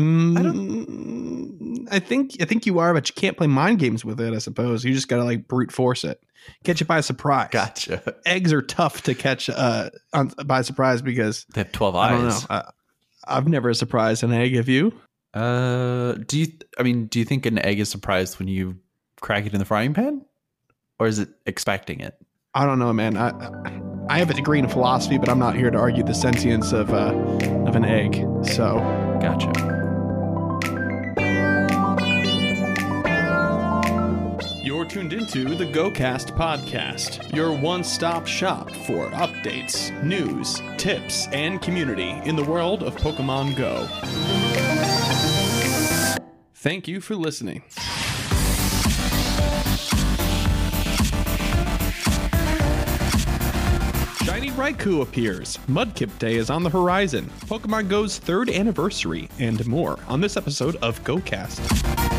[0.00, 4.32] Mm, I think I think you are, but you can't play mind games with it.
[4.34, 6.22] I suppose you just gotta like brute force it,
[6.64, 7.48] catch it by surprise.
[7.50, 8.14] Gotcha.
[8.26, 12.22] Eggs are tough to catch uh, on, by surprise because They have 12 I don't
[12.28, 12.28] know.
[12.28, 12.46] eyes.
[12.50, 12.70] I,
[13.26, 14.54] I've never surprised an egg.
[14.54, 14.92] Have you?
[15.34, 16.46] Uh, do you,
[16.78, 18.78] I mean, do you think an egg is surprised when you
[19.20, 20.24] crack it in the frying pan?
[20.98, 22.14] Or is it expecting it?
[22.54, 23.16] I don't know, man.
[23.16, 23.30] I
[24.08, 26.92] I have a degree in philosophy, but I'm not here to argue the sentience of
[26.92, 27.14] uh,
[27.68, 28.16] of an egg.
[28.42, 28.78] So
[29.22, 29.69] Gotcha.
[34.90, 42.10] Tuned into the GoCast podcast, your one stop shop for updates, news, tips, and community
[42.24, 43.86] in the world of Pokemon Go.
[46.56, 47.62] Thank you for listening.
[54.24, 55.56] Shiny Raikou appears.
[55.68, 57.30] Mudkip Day is on the horizon.
[57.42, 62.09] Pokemon Go's third anniversary, and more on this episode of GoCast.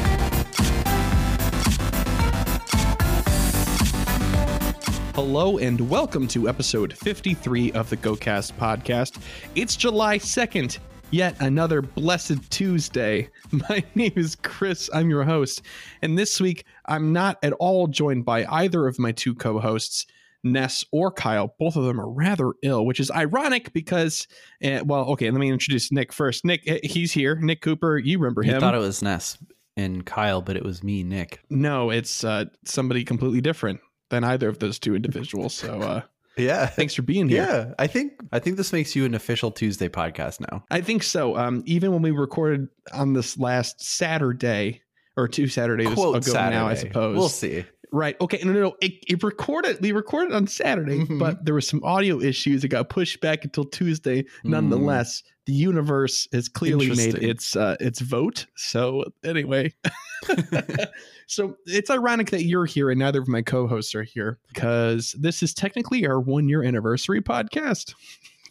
[5.13, 9.19] Hello and welcome to episode 53 of the GoCast podcast.
[9.55, 10.77] It's July 2nd,
[11.09, 13.29] yet another blessed Tuesday.
[13.51, 15.63] My name is Chris, I'm your host,
[16.01, 20.05] and this week I'm not at all joined by either of my two co hosts.
[20.45, 24.27] Ness or Kyle, both of them are rather ill, which is ironic because,
[24.63, 26.45] uh, well, okay, let me introduce Nick first.
[26.45, 27.35] Nick, uh, he's here.
[27.35, 28.59] Nick Cooper, you remember him?
[28.61, 29.37] thought it was Ness
[29.77, 31.41] and Kyle, but it was me, Nick.
[31.49, 33.81] no, it's uh, somebody completely different
[34.11, 35.55] than either of those two individuals.
[35.55, 36.01] So, uh,
[36.37, 36.65] Yeah.
[36.67, 37.43] thanks for being here.
[37.43, 37.73] Yeah.
[37.77, 40.63] I think I think this makes you an official Tuesday podcast now.
[40.71, 41.35] I think so.
[41.35, 44.81] Um, even when we recorded on this last Saturday
[45.17, 46.55] or two Saturdays Quote ago Saturday.
[46.55, 47.17] now, I suppose.
[47.17, 47.65] We'll see.
[47.93, 48.15] Right.
[48.21, 48.39] Okay.
[48.43, 48.75] No, no, no.
[48.81, 49.79] It, it recorded.
[49.81, 51.19] We recorded on Saturday, Mhm.
[51.19, 52.63] but there were some audio issues.
[52.63, 54.23] It got pushed back until Tuesday.
[54.45, 58.45] Nonetheless, the universe has clearly made its uh, its vote.
[58.55, 59.73] So anyway,
[61.27, 65.43] so it's ironic that you're here and neither of my co-hosts are here because this
[65.43, 67.93] is technically our one year anniversary podcast.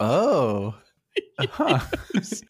[0.00, 0.74] Oh.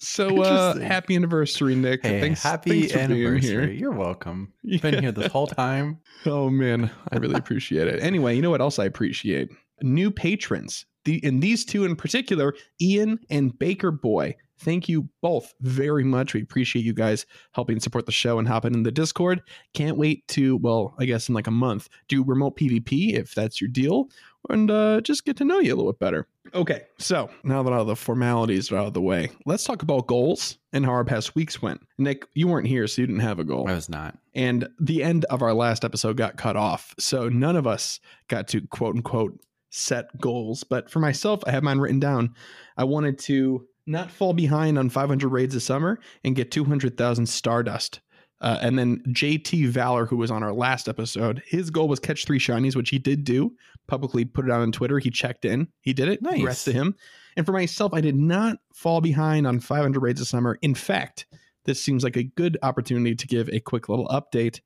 [0.00, 2.04] So uh, happy anniversary, Nick.
[2.04, 3.78] Hey, thanks, happy thanks for being anniversary.
[3.78, 4.52] You're welcome.
[4.62, 5.98] You've been here this whole time.
[6.26, 8.02] Oh man, I really appreciate it.
[8.02, 9.48] Anyway, you know what else I appreciate?
[9.80, 10.84] New patrons.
[11.06, 14.36] The and these two in particular, Ian and Baker Boy.
[14.60, 16.34] Thank you both very much.
[16.34, 19.40] We appreciate you guys helping support the show and hopping in the Discord.
[19.72, 23.60] Can't wait to, well, I guess in like a month, do remote PvP if that's
[23.60, 24.10] your deal,
[24.48, 26.26] and uh, just get to know you a little bit better.
[26.54, 30.06] Okay, so now that all the formalities are out of the way, let's talk about
[30.06, 31.80] goals and how our past weeks went.
[31.98, 34.18] Nick, you weren't here, so you didn't have a goal I was not.
[34.34, 37.98] and the end of our last episode got cut off so none of us
[38.28, 39.38] got to quote unquote
[39.72, 42.34] set goals but for myself i have mine written down
[42.76, 48.00] i wanted to not fall behind on 500 raids this summer and get 200000 stardust.
[48.42, 52.24] Uh, and then jt valor who was on our last episode his goal was catch
[52.24, 53.52] three shinies which he did do.
[53.86, 54.98] Publicly put it out on twitter.
[54.98, 55.68] He checked in.
[55.82, 56.22] He did it.
[56.22, 56.36] Nice.
[56.36, 56.94] Congrats to him.
[57.36, 60.58] And for myself i did not fall behind on 500 raids this summer.
[60.62, 61.26] In fact
[61.66, 64.60] this seems like a good opportunity to give a quick little update.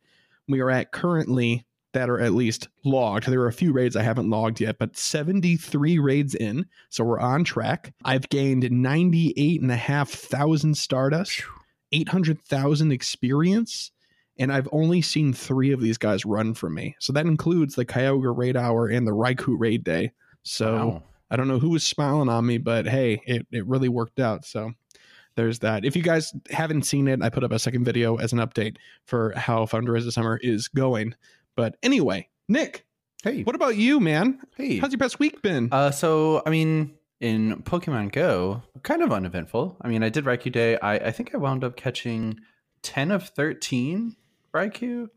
[0.46, 3.26] We are at currently that are at least logged.
[3.26, 6.66] There are a few raids I haven't logged yet, but 73 raids in.
[6.90, 7.92] So we're on track.
[8.04, 11.42] I've gained 98,500 Stardust,
[11.92, 13.90] 800,000 experience,
[14.38, 16.96] and I've only seen three of these guys run from me.
[16.98, 20.12] So that includes the Kyogre raid hour and the Raikou raid day.
[20.42, 21.02] So Wow.
[21.30, 24.44] I don't know who was smiling on me, but hey, it, it really worked out.
[24.44, 24.72] So
[25.36, 25.84] there's that.
[25.84, 28.76] If you guys haven't seen it, I put up a second video as an update
[29.04, 31.14] for how Fundraiser Summer is going.
[31.56, 32.84] But anyway, Nick,
[33.22, 33.42] Hey.
[33.42, 34.40] what about you, man?
[34.56, 34.78] Hey.
[34.78, 35.68] How's your past week been?
[35.72, 39.76] Uh, so I mean, in Pokemon Go, kind of uneventful.
[39.80, 40.78] I mean, I did Raikou Day.
[40.78, 42.38] I, I think I wound up catching
[42.82, 44.16] ten of thirteen
[44.54, 45.08] Raikou.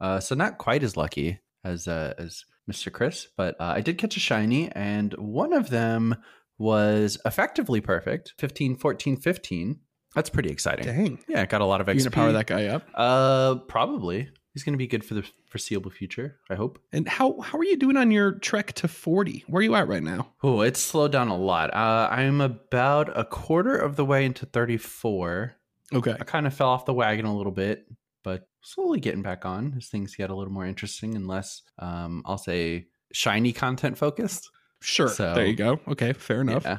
[0.00, 2.92] Uh, so not quite as lucky as uh, as Mr.
[2.92, 6.16] Chris, but uh, I did catch a shiny, and one of them
[6.58, 9.78] was effectively perfect 15, 14, 15.
[10.14, 10.84] That's pretty exciting.
[10.86, 11.18] Dang.
[11.28, 12.82] Yeah, got a lot of You gonna power that guy up?
[12.94, 14.28] Uh, probably.
[14.58, 16.40] He's going to be good for the foreseeable future.
[16.50, 16.80] I hope.
[16.90, 19.44] And how how are you doing on your trek to 40?
[19.46, 20.32] Where are you at right now?
[20.42, 21.72] Oh, it's slowed down a lot.
[21.72, 25.54] Uh, I'm about a quarter of the way into 34.
[25.94, 26.16] Okay.
[26.20, 27.86] I kind of fell off the wagon a little bit,
[28.24, 32.22] but slowly getting back on as things get a little more interesting and less, um,
[32.26, 34.50] I'll say, shiny content focused.
[34.80, 35.06] Sure.
[35.06, 35.78] So- there you go.
[35.86, 36.64] Okay, fair enough.
[36.64, 36.78] Yeah.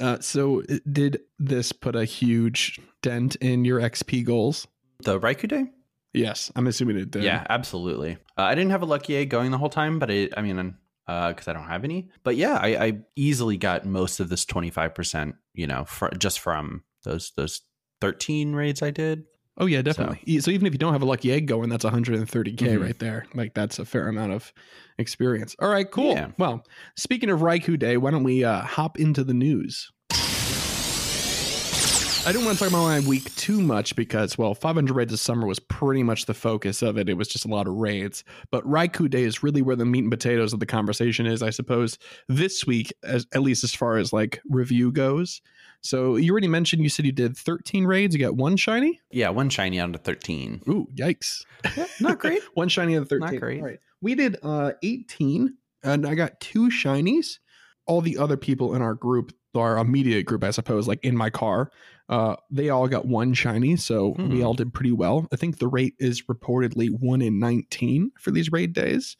[0.00, 4.66] Uh, so uh, did this put a huge dent in your XP goals?
[5.04, 5.66] The Raikou Day?
[6.14, 7.22] Yes, I'm assuming it did.
[7.24, 8.18] Yeah, absolutely.
[8.36, 10.76] Uh, I didn't have a lucky egg going the whole time, but it, I mean,
[11.06, 12.10] because I don't have any.
[12.22, 16.84] But yeah, I, I easily got most of this 25%, you know, fr- just from
[17.04, 17.62] those those
[18.00, 19.24] 13 raids I did.
[19.58, 20.40] Oh yeah, definitely.
[20.40, 22.82] So, even if you don't have a lucky egg going, that's 130k Mhm.
[22.82, 23.26] right there.
[23.34, 24.52] Like that's a fair amount of
[24.98, 25.54] experience.
[25.60, 26.14] All right, cool.
[26.14, 26.30] Yeah.
[26.38, 26.64] Well,
[26.96, 29.90] speaking of Raikou Day, why don't we uh, hop into the news?
[32.24, 35.20] I didn't want to talk about my week too much because, well, 500 raids this
[35.20, 37.08] summer was pretty much the focus of it.
[37.08, 38.22] It was just a lot of raids.
[38.52, 41.50] But Raikou Day is really where the meat and potatoes of the conversation is, I
[41.50, 41.98] suppose,
[42.28, 45.42] this week, as, at least as far as like review goes.
[45.80, 48.14] So you already mentioned you said you did 13 raids.
[48.14, 49.00] You got one shiny?
[49.10, 50.62] Yeah, one shiny out of 13.
[50.68, 51.44] Ooh, yikes.
[52.00, 52.40] Not great.
[52.54, 53.30] One shiny out of 13.
[53.32, 53.58] Not great.
[53.58, 53.80] All right.
[54.00, 57.38] We did uh 18 and I got two shinies.
[57.86, 61.30] All the other people in our group, our immediate group, I suppose, like in my
[61.30, 61.72] car,
[62.12, 63.74] uh, they all got one shiny.
[63.76, 64.44] So we Hmm.
[64.44, 65.26] all did pretty well.
[65.32, 69.16] I think the rate is reportedly one in 19 for these raid days.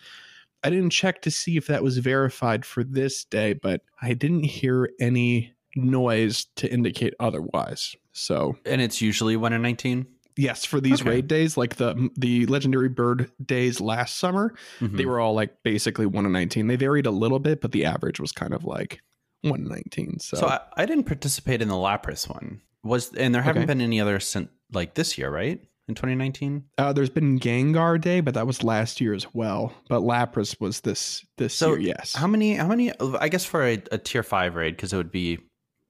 [0.62, 4.44] I didn't check to see if that was verified for this day, but I didn't
[4.44, 7.97] hear any noise to indicate otherwise.
[8.12, 10.06] So And it's usually 1 in 19.
[10.37, 11.11] yes, for these Okay.
[11.11, 14.97] raid days, like the the legendary bird days last summer, Mhm.
[14.99, 16.67] they were all like basically one in nineteen.
[16.67, 19.00] They varied a little bit, but the average was kind of like
[19.43, 20.19] one in nineteen.
[20.21, 22.61] So, So, I, I didn't participate in the Lapras one.
[22.84, 23.67] Was and there haven't Okay.
[23.67, 25.61] been any other since like this year, right?
[25.88, 26.64] In 2019.
[26.79, 29.75] uh, there's been Gengar Day, but that was last year as well.
[29.88, 31.94] But Lapras was this this So, year.
[31.96, 32.14] Yes.
[32.14, 32.55] How many?
[32.55, 32.93] How many?
[33.20, 35.38] I guess for a, a tier five raid because it would be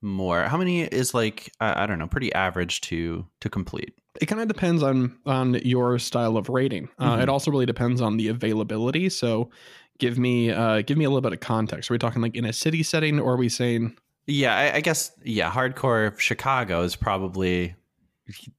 [0.01, 0.45] more.
[0.45, 3.95] How many is like I, I don't know, pretty average to to complete?
[4.21, 6.89] it kind of depends on on your style of rating.
[6.99, 7.23] Uh, Mhm.
[7.23, 9.09] It also really depends on the availability.
[9.09, 9.51] So,
[9.99, 11.91] give me uh, give me a little bit of context.
[11.91, 13.97] Are we talking like in a city setting, or are we saying
[14.27, 15.51] Yeah, I, I guess yeah.
[15.51, 17.75] Hardcore Chicago is probably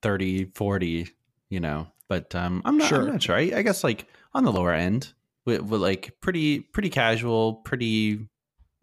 [0.01, 1.07] 30, 40,
[1.49, 2.87] You know, but um, I'm not.
[2.89, 3.01] Sure.
[3.01, 3.35] I'm not sure.
[3.35, 5.13] I, I guess like on the lower end,
[5.45, 8.27] with, with like pretty pretty casual, pretty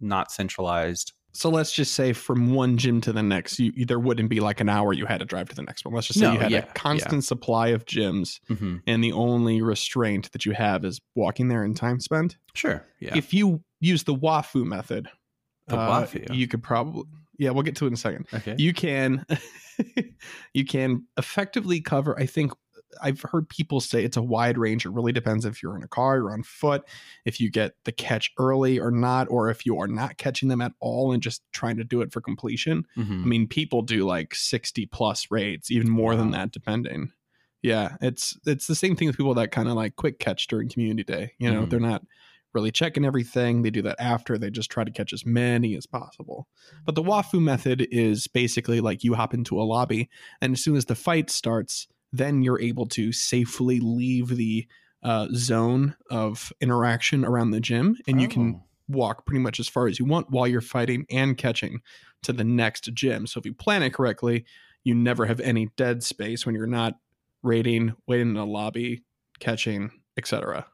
[0.00, 1.12] not centralized.
[1.32, 4.60] So let's just say from one gym to the next, you, there wouldn't be like
[4.60, 5.94] an hour you had to drive to the next one.
[5.94, 9.12] Let's just say No, you had yeah, a constant supply of gyms, hmm and the
[9.12, 12.36] only restraint that you have is walking there and time spent.
[12.54, 12.84] Sure.
[12.98, 13.16] Yeah.
[13.16, 15.08] If you use the WAFU method,
[15.70, 16.34] The uh, WAFU?
[16.34, 17.04] you could probably
[17.38, 18.26] yeah, we'll get to it in a second.
[18.34, 18.54] okay.
[18.58, 19.24] You can
[20.54, 22.18] you can effectively cover.
[22.18, 22.52] I think
[23.00, 24.84] I've heard people say it's a wide range.
[24.84, 26.82] It really depends if you're in a car, you're on foot,
[27.24, 30.60] if you get the catch early or not, or if you are not catching them
[30.60, 32.84] at all and just trying to do it for completion.
[32.96, 33.22] Mhm.
[33.22, 37.12] I mean, people do like 60 plus raids, even more than that, depending.
[37.62, 40.68] Yeah, it's it's the same thing with people that kind of like quick catch during
[40.68, 41.32] community day.
[41.38, 41.70] You know, Mhm.
[41.70, 42.02] they're not
[42.52, 43.62] really checking everything.
[43.62, 44.36] They do that after.
[44.38, 46.48] They just try to catch as many as possible.
[46.84, 50.08] But the Wafu method is basically like you hop into a lobby,
[50.40, 54.66] and as soon as the fight starts, then you're able to safely leave the
[55.02, 58.64] uh, zone of interaction around the gym, and you can Oh.
[58.88, 61.80] walk pretty much as far as you want while you're fighting and catching
[62.22, 63.26] to the next gym.
[63.26, 64.44] So if you plan it correctly,
[64.82, 66.98] you never have any dead space when you're not
[67.42, 69.04] raiding, waiting in a lobby,
[69.38, 70.66] catching, etc.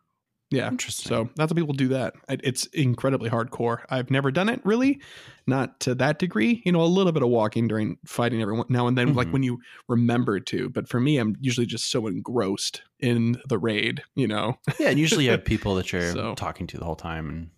[0.51, 0.69] Yeah.
[0.69, 1.09] Interesting.
[1.09, 2.15] So that's how people do that.
[2.29, 3.79] It's incredibly hardcore.
[3.91, 5.01] I've never done it really,
[5.49, 6.63] not to that degree.
[6.65, 9.33] You know, a little bit of walking during fighting everyone now and then, like Mhm.
[9.33, 9.59] when you
[9.89, 10.69] remember to.
[10.71, 14.03] But for me, I'm usually just so engrossed in the raid.
[14.15, 16.95] You know, yeah, and usually you have people that you're So- talking to the whole
[16.97, 17.51] time, and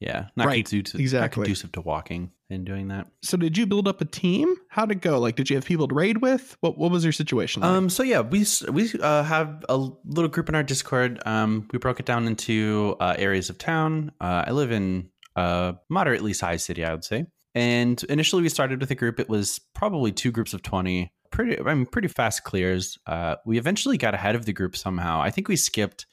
[0.00, 1.40] yeah, not Right, conducive, exactly.
[1.42, 3.08] not conducive to walking and doing that.
[3.22, 4.54] so did you build up a team?
[4.68, 5.18] How'd it go?
[5.18, 6.56] Like, did you have people to raid with?
[6.60, 7.62] What What was your situation?
[7.62, 7.70] Like?
[7.70, 11.20] Um, so yeah, we we uh, have a little group in our Discord.
[11.26, 14.12] Um, we broke it down into uh, areas of town.
[14.20, 17.26] Uh, I live in a moderately sized city, I would say.
[17.54, 19.18] And initially, we started with a group.
[19.18, 21.12] It was probably two groups of twenty.
[21.32, 22.98] Pretty, I mean, pretty fast clears.
[23.06, 25.20] Uh, we eventually got ahead of the group somehow.
[25.20, 26.06] I think we skipped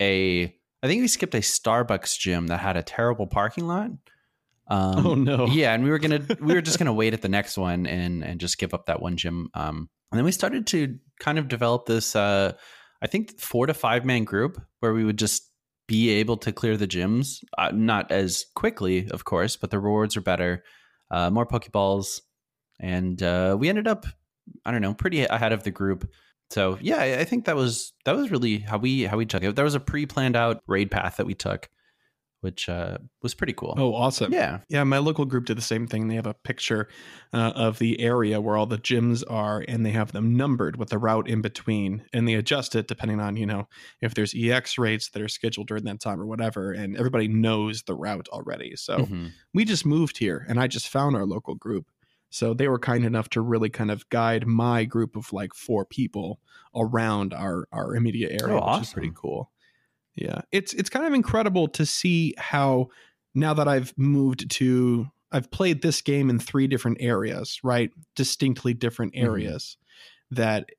[0.00, 0.44] a.
[0.82, 3.90] I think we skipped a Starbucks gym that had a terrible parking lot.
[4.68, 5.46] Um, oh no.
[5.52, 8.24] yeah, and we were gonna we were just gonna wait at the next one and
[8.24, 9.48] and just give up that one gym.
[9.54, 12.14] Um, and then we started to kind of develop this.
[12.14, 12.52] Uh,
[13.02, 15.50] I think four to five man group where we would just
[15.86, 20.16] be able to clear the gyms, uh, not as quickly, of course, but the rewards
[20.16, 20.64] are better,
[21.10, 22.20] uh, more Pokeballs,
[22.80, 24.04] and uh, we ended up,
[24.64, 26.10] I don't know, pretty ahead of the group.
[26.50, 29.56] So yeah, I think that was that was really how we how we took it.
[29.56, 31.68] There was a pre planned out raid path that we took,
[32.46, 33.74] which uh, was pretty cool.
[33.76, 34.32] Oh, awesome.
[34.32, 34.60] yeah.
[34.68, 36.06] Yeah, my local group did the same thing.
[36.06, 36.88] They have a picture
[37.32, 40.90] uh, of the area where all the gyms are, and they have them numbered with
[40.90, 43.66] the route in between, and they adjust it depending on you know
[44.00, 47.82] if there's EX raids that are scheduled during that time or whatever, and everybody knows
[47.82, 48.76] the route already.
[48.76, 49.32] So Mhm.
[49.52, 51.86] we just moved here, and I just found our local group.
[52.30, 55.84] So they were kind enough to really kind of guide my group of like four
[55.84, 56.38] people
[56.74, 59.50] around our our immediate area, Oh, which is pretty cool.
[60.16, 62.88] Yeah, it's it's kind of incredible to see how
[63.34, 67.90] now that I've moved to I've played this game in three different areas, right?
[68.14, 69.56] Distinctly different Mhm.
[69.56, 69.76] areas
[70.30, 70.70] that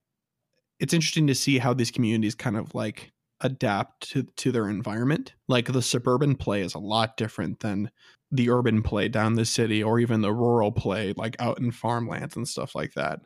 [0.79, 5.35] it's interesting to see how these communities kind of like adapt to to their environment.
[5.47, 7.91] Like the suburban play is a lot different than
[8.31, 12.35] the urban play down the city or even the rural play like out in farmlands
[12.35, 13.21] and stuff like that.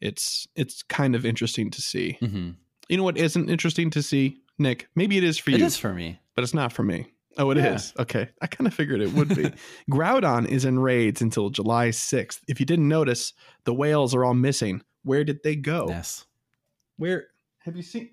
[0.00, 2.20] It's it's kind of interesting to see.
[2.22, 2.56] Mhm.
[2.88, 4.88] You know what isn't interesting to see, Nick?
[4.94, 6.20] Maybe it is for you It is for me.
[6.36, 7.06] but it's not for me.
[7.38, 7.92] Oh, it is.
[7.96, 8.02] Yeah.
[8.02, 8.28] Okay.
[8.42, 9.50] I kind of figured it would be.
[9.90, 12.40] Groudon is in raids until July 6th.
[12.48, 13.32] If you didn't notice,
[13.64, 14.82] the whales are all missing.
[15.04, 15.86] Where did they go?
[15.86, 16.26] Ness.
[16.98, 17.28] Where
[17.60, 18.10] have you seen?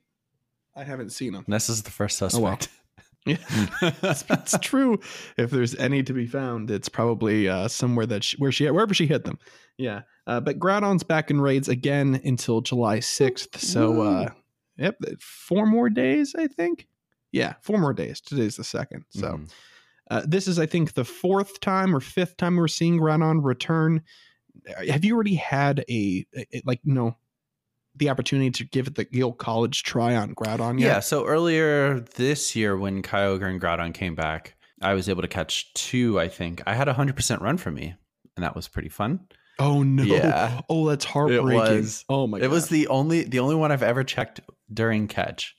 [0.76, 1.44] I haven't seen them.
[1.48, 2.54] Ness is the first Oh, well.
[2.60, 2.70] suspect.
[3.26, 3.36] Yeah,
[3.82, 5.02] it's true.
[5.36, 8.94] If there's any to be found, it's probably uh, somewhere that she, where she wherever
[8.94, 9.38] she hit them.
[9.78, 13.58] Yeah, uh, but Groudon's back in raids again until July 6th.
[13.60, 14.30] So, uh,
[14.78, 16.88] yep, four more days, I think.
[17.32, 18.22] Yeah, four more days.
[18.22, 19.06] Today's the second.
[19.10, 19.22] So.
[19.34, 19.52] Mhm.
[20.10, 24.02] Uh, this is, I think, the fourth time or fifth time we're seeing Groudon return.
[24.70, 27.18] Uh, Have you already had a, a- like no
[27.98, 30.86] the opportunity to give it the Yale College try on Groudon yet?
[30.88, 31.00] Yeah.
[31.02, 35.74] So earlier this year, when Kyogre and Groudon came back, I was able to catch
[35.74, 36.18] two.
[36.18, 37.94] I think I had a hundred percent run for me,
[38.38, 39.20] and that was pretty fun.
[39.60, 40.04] Oh no!
[40.04, 40.62] Yeah.
[40.70, 41.54] Oh, that's heartbreaking.
[41.54, 42.06] was.
[42.08, 42.40] Oh my!
[42.40, 44.40] it was the only the only one I've ever checked
[44.74, 45.56] during catch,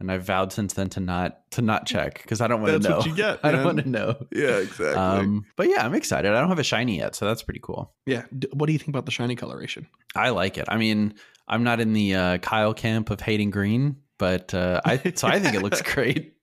[0.00, 2.88] and I've vowed since then to not to not check because I don't want to
[2.88, 2.96] know.
[2.98, 4.16] what you get, I don't want to know.
[4.32, 4.86] yeah, exactly.
[4.94, 6.32] Um, but yeah, I'm excited.
[6.32, 7.94] I don't have a shiny yet, so that's pretty cool.
[8.06, 8.24] yeah.
[8.38, 9.86] D- what do you think about the shiny coloration?
[10.14, 10.66] I like it.
[10.68, 11.14] I mean,
[11.48, 15.38] I'm not in the uh, Kyle camp of hating green, but uh, I so I
[15.40, 16.34] think it looks great.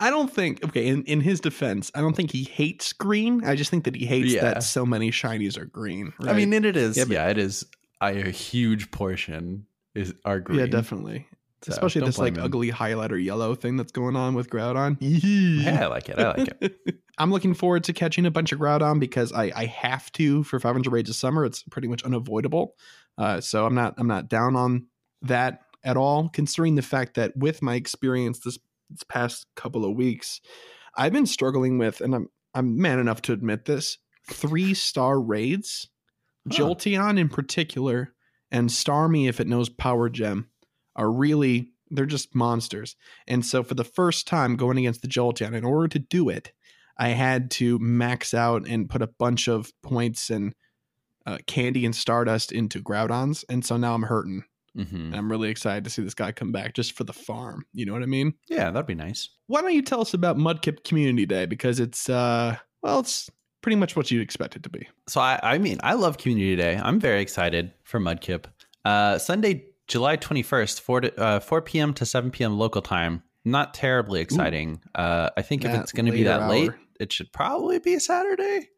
[0.00, 0.64] I don't think.
[0.64, 3.44] Okay, in in his defense, I don't think he hates green.
[3.44, 4.40] I just think that he hates Yeah.
[4.42, 6.12] that so many shinies are green.
[6.20, 6.96] I mean, and it is.
[6.96, 7.64] Yeah, Yeah, it is.
[8.00, 10.58] A huge portion is are green.
[10.60, 11.26] yeah, definitely.
[11.62, 12.44] So, Especially this like him.
[12.44, 14.98] ugly highlighter yellow thing that's going on with Groudon.
[15.64, 16.18] Yeah, I like it.
[16.18, 16.98] I like it.
[17.18, 20.60] I'm looking forward to catching a bunch of Groudon because I, I have to for
[20.60, 21.46] 500 raids of summer.
[21.46, 22.74] It's pretty much unavoidable.
[23.16, 24.88] Uh, so I'm not I'm not down on
[25.22, 26.28] that at all.
[26.28, 28.58] Considering the fact that with my experience this
[28.90, 30.42] this past couple of weeks,
[30.96, 33.96] I've been struggling with, and I'm I'm man enough to admit this,
[34.30, 35.88] three star raids.
[36.50, 36.58] Huh.
[36.58, 38.12] Jolteon in particular,
[38.50, 40.48] and Starmie if it knows Power Gem,
[40.96, 42.96] are really they're just monsters.
[43.26, 46.52] And so for the first time going against the Jolteon, in order to do it,
[46.98, 50.54] I had to max out and put a bunch of points and
[51.26, 54.44] uh, candy and stardust into Groudons, and so now I'm hurting.
[54.74, 57.64] hmm And I'm really excited to see this guy come back just for the farm.
[57.72, 58.34] You know what I mean?
[58.48, 59.30] Yeah, that'd be nice.
[59.46, 63.30] Why don't you tell us about Mudkip Community Day because it's uh well, it's
[63.64, 64.86] pretty much what you'd expect it to be.
[65.06, 66.76] So I, I mean, I love Community Day.
[66.76, 68.44] I'm very excited for Mudkip.
[68.84, 71.94] Uh, Sunday, July 21st, 4 to, uh, 4 p.m.
[71.94, 72.58] to 7 p.m.
[72.58, 73.22] local time.
[73.42, 74.82] Not terribly exciting.
[74.94, 77.98] Uh, I think if it's going to be later that late, it should probably be
[77.98, 78.68] Saturday.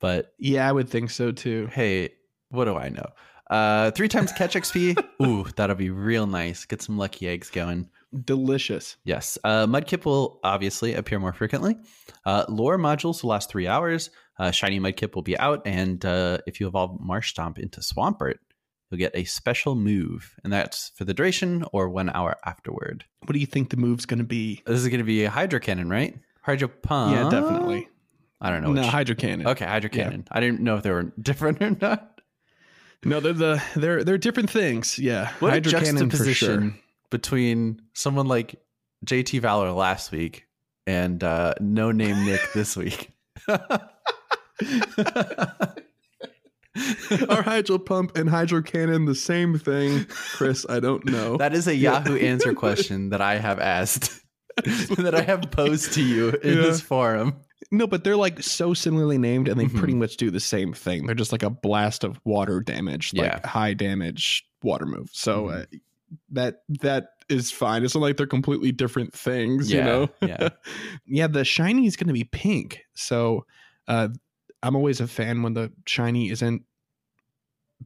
[0.00, 1.68] But Yeah, I would think so too.
[1.70, 2.08] hey,
[2.48, 3.10] what do I know?
[3.50, 4.96] Uh, three times catch XP.
[5.22, 6.64] Ooh, that'll be real nice.
[6.64, 7.90] Get some lucky eggs going.
[8.24, 8.96] Delicious.
[9.04, 9.38] Yes.
[9.44, 11.76] Uh, Mudkip will obviously appear more frequently.
[12.24, 14.10] Uh, lure modules will last three hours.
[14.38, 15.62] Uh, Shiny Mudkip will be out.
[15.66, 18.36] And uh, if you evolve Marshtomp into Swampert,
[18.90, 20.34] you'll get a special move.
[20.44, 23.04] And that's for the duration or one hour afterward.
[23.24, 24.62] What do you think the move's going to be?
[24.66, 26.18] This is going to be a Hydro Cannon, right?
[26.42, 27.14] Hydro Pump.
[27.14, 27.88] yeah, definitely.
[28.40, 28.72] I don't know.
[28.72, 28.90] No, Which.
[28.90, 29.46] Hydro Cannon.
[29.48, 30.02] okay, Hydro Yeah.
[30.04, 30.28] Cannon.
[30.30, 32.10] I didn't know if they were different or not.
[33.06, 34.98] No, they're the they're they're different things.
[34.98, 36.80] Yeah, What Hydro a juxtaposition sure.
[37.10, 38.56] Between someone like
[39.06, 40.46] JT Valor last week
[40.86, 43.10] and uh, No Name Nick this week.
[47.28, 50.66] Are Hydro Pump and Hydro Cannon the same thing, Chris?
[50.68, 51.36] I don't know.
[51.36, 51.92] that is a Yeah.
[52.04, 54.10] Yahoo answer question that I have asked,
[54.96, 56.62] that I have posed to you in Yeah.
[56.62, 57.36] this forum.
[57.70, 59.76] no, but they're like so similarly named, and they Mhm.
[59.78, 61.06] pretty much do the same thing.
[61.06, 63.46] They're just like a blast of water damage, like Yeah.
[63.48, 65.10] high damage water move.
[65.12, 65.62] So Mhm.
[65.62, 65.66] uh,
[66.30, 67.84] that that is fine.
[67.84, 70.08] It's not like they're completely different things, you know.
[70.20, 70.48] yeah.
[71.06, 71.26] yeah.
[71.26, 73.46] The shiny is going to be pink, so
[73.88, 74.08] uh,
[74.62, 76.62] I'm always a fan when the shiny isn't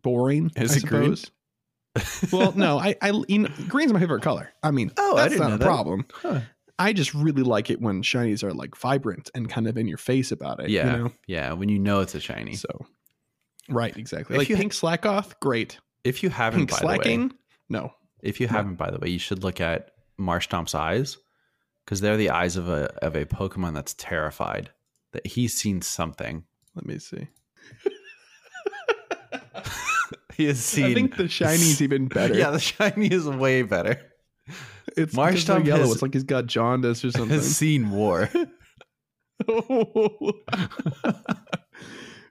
[0.02, 0.50] boring.
[0.56, 1.16] Is I it green?
[1.16, 2.32] suppose.
[2.32, 4.52] well, no, I, I, you know, green's my favorite color.
[4.62, 5.64] I mean, Oh, that's not a that.
[5.64, 6.06] problem.
[6.12, 6.40] Huh.
[6.78, 9.98] I just really like it when shinies are like vibrant and kind of in your
[9.98, 10.70] face about it.
[10.70, 11.12] Yeah, you know?
[11.26, 11.52] yeah.
[11.54, 12.54] When you know it's a shiny.
[12.54, 12.68] So,
[13.68, 14.36] right, exactly.
[14.36, 15.78] If like you- pink slack off, great.
[16.04, 17.28] If you haven't, Pink by the way,
[17.68, 17.92] no.
[18.22, 21.16] If you haven't, by the way, you should look at Marshtomp's eyes
[21.84, 24.70] because they're the eyes of a of a Pokemon that's terrified
[25.12, 26.44] that he's seen something.
[26.74, 27.28] Let me see.
[30.34, 30.84] He has seen.
[30.86, 32.32] I think the shiny's even better.
[32.38, 34.00] Yeah, the shiny is way better.
[34.96, 35.80] it's Marsh because yellow.
[35.80, 37.30] has- it's like he's got jaundice or something.
[37.36, 38.30] Has seen war.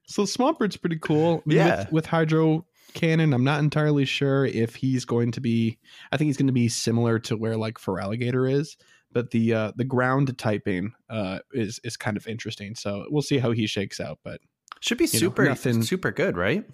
[0.08, 1.44] so Swampert's pretty cool.
[1.46, 1.80] Yeah.
[1.80, 2.66] With, with Hydro
[2.98, 5.78] Cannon, I'm not entirely sure if he's going to be.
[6.12, 8.76] I think he's going to be similar to where like Feraligatr is,
[9.12, 12.76] but the uh, the ground typing uh, is is kind of interesting.
[12.76, 14.20] So we'll see how he shakes out.
[14.24, 14.42] But
[14.82, 16.66] Should be You know, super nothing- super good, right?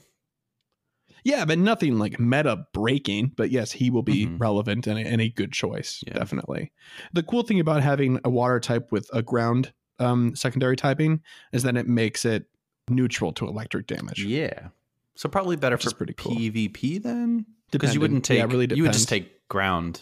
[1.26, 3.32] yeah, but nothing like meta breaking.
[3.38, 4.40] But yes, he will be Mhm.
[4.40, 6.04] relevant and a, and a good choice.
[6.06, 6.14] Yeah.
[6.14, 6.72] Definitely.
[7.14, 11.22] The cool thing about having a water type with a ground um, secondary typing
[11.54, 12.46] is that it makes it
[12.90, 14.24] neutral to electric damage.
[14.26, 14.70] Yeah.
[15.16, 16.36] So probably better Which for pretty cool.
[16.36, 20.02] PvP then, because you wouldn't take Yeah, really you would just take ground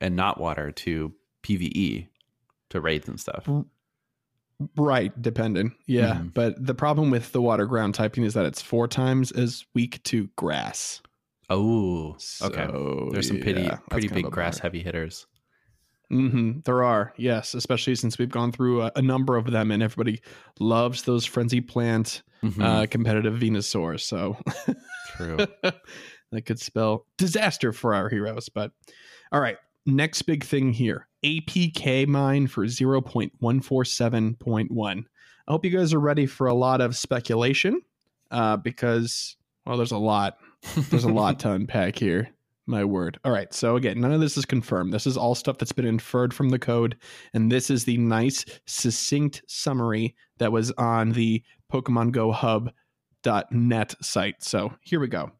[0.00, 1.12] and not water to
[1.42, 2.08] PVE
[2.70, 3.48] to raids and stuff.
[4.76, 5.74] Right, depending.
[5.86, 6.14] Yeah.
[6.14, 6.34] Mhm.
[6.34, 10.02] But the problem with the water ground typing is that it's four times as weak
[10.04, 11.02] to grass.
[11.50, 12.66] Oh, okay.
[12.66, 15.26] So, There's some pretty yeah, pretty big grass heavy hitters.
[16.10, 19.82] hmm There are, yes, especially since we've gone through a, a number of them, and
[19.82, 20.20] everybody
[20.58, 22.22] loves those frenzy plant
[22.52, 23.98] Mhm, uh, competitive Venusaur.
[24.00, 24.36] So
[25.16, 25.36] True.
[26.32, 28.48] that could spell disaster for our heroes.
[28.48, 28.72] But
[29.32, 35.04] all right, next big thing here APK mine for 0.147.1.
[35.48, 37.80] I hope you guys are ready for a lot of speculation
[38.30, 40.38] uh, because, well, there's a lot.
[40.90, 42.30] There's a lot to unpack here.
[42.68, 43.20] My word.
[43.24, 43.54] All right.
[43.54, 44.92] So, again, none of this is confirmed.
[44.92, 46.96] This is all stuff that's been inferred from the code.
[47.32, 54.42] And this is the nice, succinct summary that was on the Pokemon Go Hub.net site.
[54.42, 55.32] So, here we go.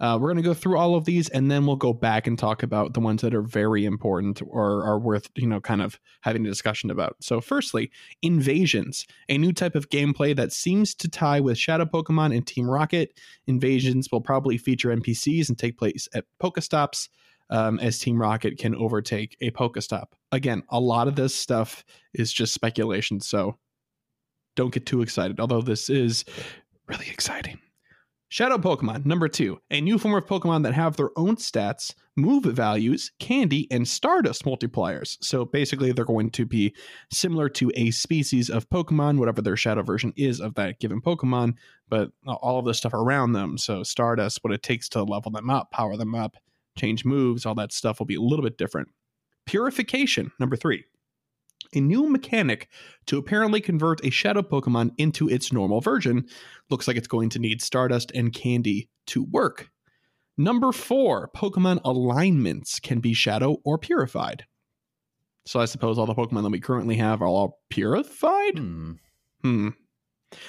[0.00, 2.38] Uh, we're going to go through all of these and then we'll go back and
[2.38, 5.98] talk about the ones that are very important or are worth, you know, kind of
[6.20, 7.16] having a discussion about.
[7.20, 7.90] So, firstly,
[8.22, 12.70] Invasions, a new type of gameplay that seems to tie with Shadow Pokemon and Team
[12.70, 13.18] Rocket.
[13.46, 17.08] Invasions will probably feature NPCs and take place at Pokestops.
[17.50, 20.08] Um, as Team Rocket can overtake a Pokestop.
[20.32, 21.82] Again, a lot of this stuff
[22.12, 23.56] is just speculation, so
[24.58, 25.38] don't get too excited.
[25.38, 26.24] Although this is
[26.88, 27.60] really exciting.
[28.30, 32.44] Shadow Pokemon, number two, a new form of Pokemon that have their own stats, move
[32.44, 35.16] values, candy, and Stardust multipliers.
[35.22, 36.74] So basically, they're going to be
[37.10, 41.54] similar to a species of Pokemon, whatever their shadow version is of that given Pokemon,
[41.88, 43.56] but all of the stuff around them.
[43.56, 46.36] So Stardust, what it takes to level them up, power them up,
[46.76, 48.88] change moves, all that stuff will be a little bit different.
[49.46, 50.84] Purification, number three.
[51.74, 52.68] A new mechanic
[53.06, 56.26] to apparently convert a shadow Pokemon into its normal version.
[56.70, 59.70] Looks like it's going to need Stardust and Candy to work.
[60.36, 64.44] Number four, Pokemon alignments can be shadow or purified.
[65.46, 68.58] So I suppose all the Pokemon that we currently have are all purified?
[68.58, 68.92] Hmm.
[69.42, 69.68] Hmm.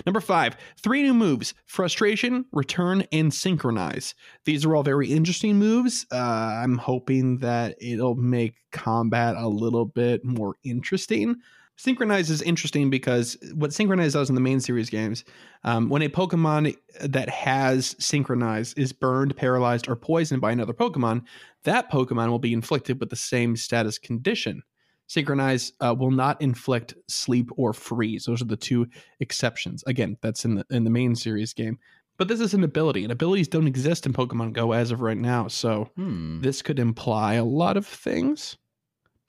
[0.05, 4.15] Number five, three new moves Frustration, Return, and Synchronize.
[4.45, 6.05] These are all very interesting moves.
[6.11, 11.37] Uh, I'm hoping that it'll make combat a little bit more interesting.
[11.79, 15.23] Synchronize is interesting because what Synchronize does in the main series games,
[15.63, 21.21] um, when a Pokemon that has Synchronize is burned, paralyzed, or poisoned by another Pokemon,
[21.63, 24.63] that Pokemon will be inflicted with the same status condition.
[25.09, 28.25] Synchronize uh, will not inflict sleep or freeze.
[28.25, 28.87] Those are the two
[29.19, 29.83] exceptions.
[29.87, 31.77] Again, that's in the in the main series game.
[32.17, 35.17] But this is an ability, and abilities don't exist in Pokemon Go as of right
[35.17, 35.47] now.
[35.47, 36.41] So Hmm.
[36.41, 38.55] this could imply a lot of things.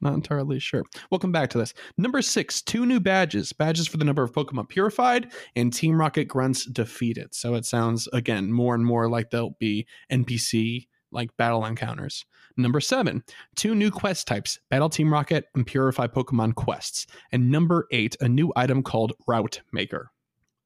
[0.03, 0.83] Not entirely sure.
[1.11, 1.73] We'll come back to this.
[1.99, 3.53] Number six, two new badges.
[3.53, 7.35] Badges for the number of Pokemon purified and Team Rocket grunts defeated.
[7.35, 12.25] So it sounds, again, more and more like they'll be NPC like battle encounters.
[12.63, 13.23] Number seven,
[13.57, 17.07] two new quest types Battle Team Rocket and Purify Pokemon quests.
[17.33, 20.11] And number eight, a new item called Route Maker.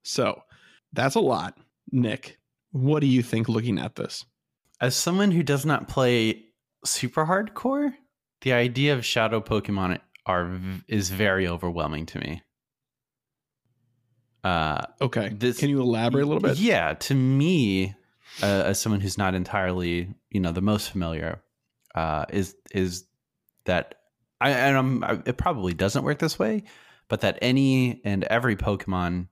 [0.03, 0.41] So
[0.93, 1.57] that's a lot.
[1.93, 2.39] Nick,
[2.73, 4.25] what do you think looking at this?
[4.81, 6.45] As someone who does not play
[6.85, 7.95] super hardcore,
[8.43, 12.43] the idea of shadow Pokemon are is very overwhelming to me.
[14.43, 15.29] Uh, Okay.
[15.31, 16.59] This- Can you elaborate a little bit?
[16.59, 17.95] Yeah, to me,
[18.43, 21.43] uh, as someone who's not entirely, you know, the most familiar,
[21.95, 23.05] uh, is is
[23.65, 23.97] that
[24.41, 26.65] I and I'm, I, it probably doesn't work this way,
[27.09, 29.29] but that any and every Pokemon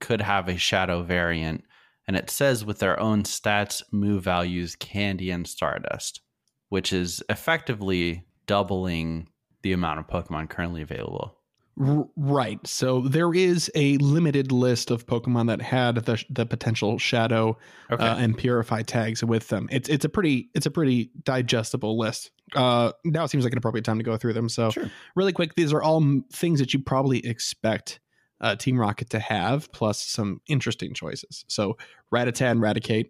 [0.00, 1.64] could have a Shadow variant,
[2.06, 6.20] and it says with their own stats, move values, Candy, and Stardust,
[6.68, 9.28] which is effectively doubling
[9.62, 11.38] the amount of Pokemon currently available.
[11.80, 12.64] R- right.
[12.66, 17.56] So there is a limited list of Pokemon that had the the potential Shadow
[17.90, 18.04] Okay.
[18.04, 19.68] uh, and Purify tags with them.
[19.72, 22.30] It's it's a pretty it's a pretty digestible list.
[22.54, 24.48] Uh, now it seems like an appropriate time to go through them.
[24.48, 24.90] So sure.
[25.16, 27.98] really quick, these are all m- things that you probably expect
[28.42, 31.44] uh, Team Rocket to have, plus some interesting choices.
[31.48, 31.78] So
[32.12, 33.06] Rattata and Raticate,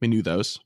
[0.00, 0.58] we knew those.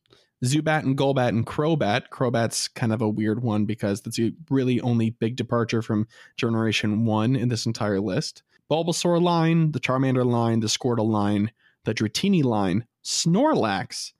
[0.45, 2.09] Zubat and Golbat and Crobat.
[2.11, 7.05] Crobat's kind of a weird one because that's a really only big departure from Generation
[7.05, 8.43] 1 in this entire list.
[8.71, 11.51] Bulbasaur line, the Charmander line, the Squirtle line,
[11.85, 14.13] the Dratini line, Snorlax,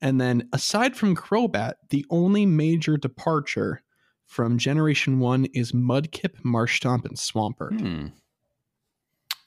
[0.00, 3.82] and then aside from Crobat, the only major departure
[4.26, 7.80] from Generation 1 is Mudkip, Marshtomp, and Swampert.
[7.80, 8.06] Hmm.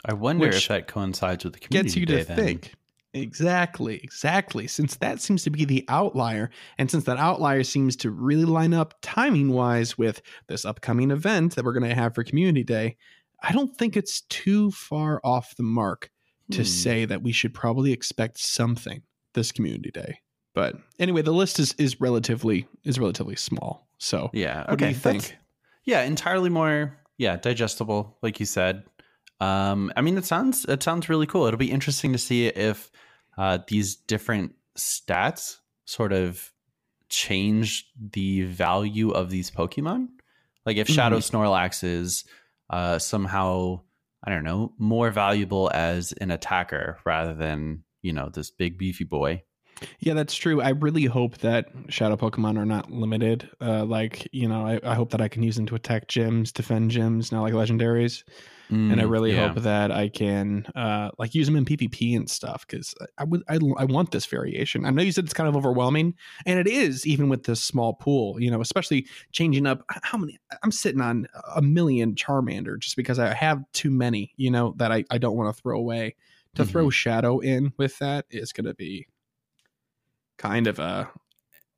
[0.05, 2.37] I wonder Which if that coincides with the community Gets you day to then.
[2.37, 2.73] think.
[3.13, 4.67] Exactly, exactly.
[4.67, 8.73] Since that seems to be the outlier, and since that outlier seems to really line
[8.73, 12.97] up timing wise with this upcoming event that we're going to have for Community Day,
[13.41, 16.11] I don't think it's too far off the mark
[16.51, 16.63] to Hmm.
[16.63, 19.01] say that we should probably expect something
[19.33, 20.19] this Community Day.
[20.53, 23.87] But anyway, the list is is relatively is relatively small.
[23.97, 24.59] So Yeah.
[24.69, 24.89] what do okay.
[24.93, 25.35] you think?
[25.85, 26.97] Yeah, entirely more.
[27.17, 28.83] Yeah, digestible, like you said.
[29.39, 31.45] Um, I mean, it sounds it sounds really cool.
[31.45, 32.91] It'll be interesting to see if
[33.37, 36.51] uh, these different stats sort of
[37.09, 40.07] change the value of these Pokemon.
[40.65, 42.25] Like if Shadow Snorlax is
[42.69, 43.81] uh, somehow,
[44.23, 49.05] I don't know, more valuable as an attacker rather than you know this big beefy
[49.05, 49.43] boy.
[49.99, 50.61] Yeah, that's true.
[50.61, 53.49] I really hope that shadow Pokemon are not limited.
[53.61, 56.51] Uh, like, you know, I, I hope that I can use them to attack gyms,
[56.51, 58.23] defend gyms, not like legendaries.
[58.69, 59.47] And I Mm, really yeah.
[59.53, 63.43] hope that I can uh, like use them in PvP and stuff because I would
[63.49, 64.85] I, I want this variation.
[64.85, 67.93] I know you said it's kind of overwhelming, and it is even with this small
[67.93, 68.39] pool.
[68.39, 70.37] You know, especially changing up how many.
[70.63, 74.33] I'm sitting on a million Charmander just because I have too many.
[74.37, 76.15] You know that I I don't want to throw away.
[76.55, 76.71] To Mm-hmm.
[76.71, 79.07] throw Shadow in with that is going to be
[80.37, 81.11] kind of a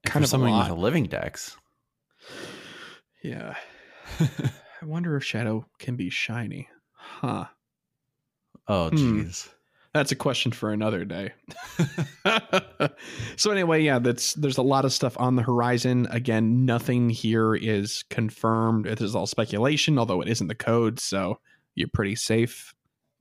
[0.06, 1.58] kind of something with a living dex.
[3.24, 3.56] yeah.
[4.20, 6.68] I wonder if Shadow can be shiny,
[7.20, 7.46] huh?
[8.68, 9.22] Oh, Hmm.
[9.22, 9.50] jeez.
[9.94, 11.34] That's a question for another day.
[13.36, 16.08] so anyway, yeah, that's there's a lot of stuff on the horizon.
[16.12, 18.88] Again, nothing here is confirmed.
[18.88, 21.40] It is all speculation, although it isn't the code, so
[21.76, 22.74] you're pretty safe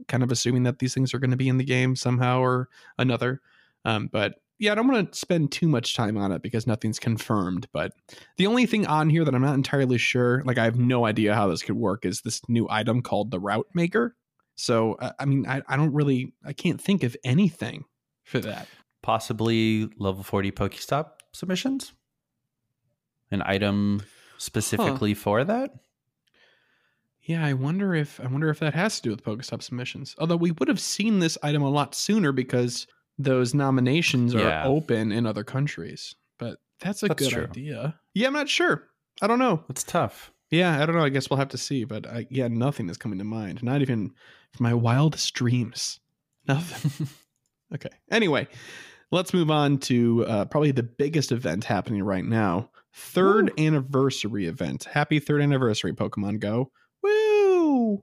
[0.09, 2.69] kind of assuming that these things are going to be in the game somehow or
[2.99, 3.41] another.
[3.85, 6.99] Um, but yeah, I don't want to spend too much time on it because nothing's
[6.99, 7.67] confirmed.
[7.73, 7.93] But
[8.37, 11.35] the only thing on here that I'm not entirely sure, like I have no idea
[11.35, 14.15] how this could work, is this new item called the Route Maker.
[14.57, 17.85] So uh, I mean, I, I don't really, I can't think of anything
[18.23, 18.69] for that.
[19.01, 21.95] possibly level 40 Pokestop submissions?
[23.31, 24.03] An item
[24.37, 25.71] specifically for that?
[27.23, 30.15] Yeah, I wonder if I wonder if that has to do with Pokestop submissions.
[30.19, 32.87] Although we would have seen this item a lot sooner because
[33.23, 34.65] those nominations are Yeah.
[34.67, 36.15] open in other countries.
[36.39, 37.45] But that's a That's good true.
[37.45, 38.01] idea.
[38.15, 38.89] Yeah, I'm not sure.
[39.21, 39.63] I don't know.
[39.69, 40.33] It's tough.
[40.51, 41.05] Yeah, I don't know.
[41.05, 41.85] I guess we'll have to see.
[41.85, 43.63] But I, yeah, nothing is coming to mind.
[43.63, 44.13] Not even
[44.59, 46.01] my wildest dreams.
[46.49, 47.07] Nothing.
[47.75, 47.91] okay.
[48.11, 48.49] Anyway,
[49.13, 52.71] let's move on to uh, probably the biggest event happening right now.
[52.93, 54.85] Third anniversary event.
[54.85, 56.73] Happy third anniversary, Pokemon Go.
[57.03, 58.03] Woo!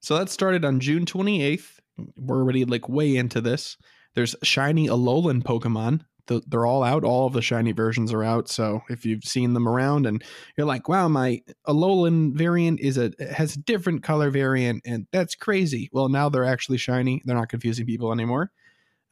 [0.00, 1.78] So that started on June 28th.
[2.16, 3.76] We're already like way into this.
[4.14, 6.02] There's shiny Alolan Pokemon.
[6.26, 7.04] The- They're all out.
[7.04, 8.48] All of the shiny versions are out.
[8.48, 10.22] So if you've seen them around and
[10.56, 15.34] you're like, wow, my Alolan variant is a has a different color variant, and that's
[15.34, 15.88] crazy.
[15.92, 17.20] Well, now they're actually shiny.
[17.24, 18.50] They're not confusing people anymore.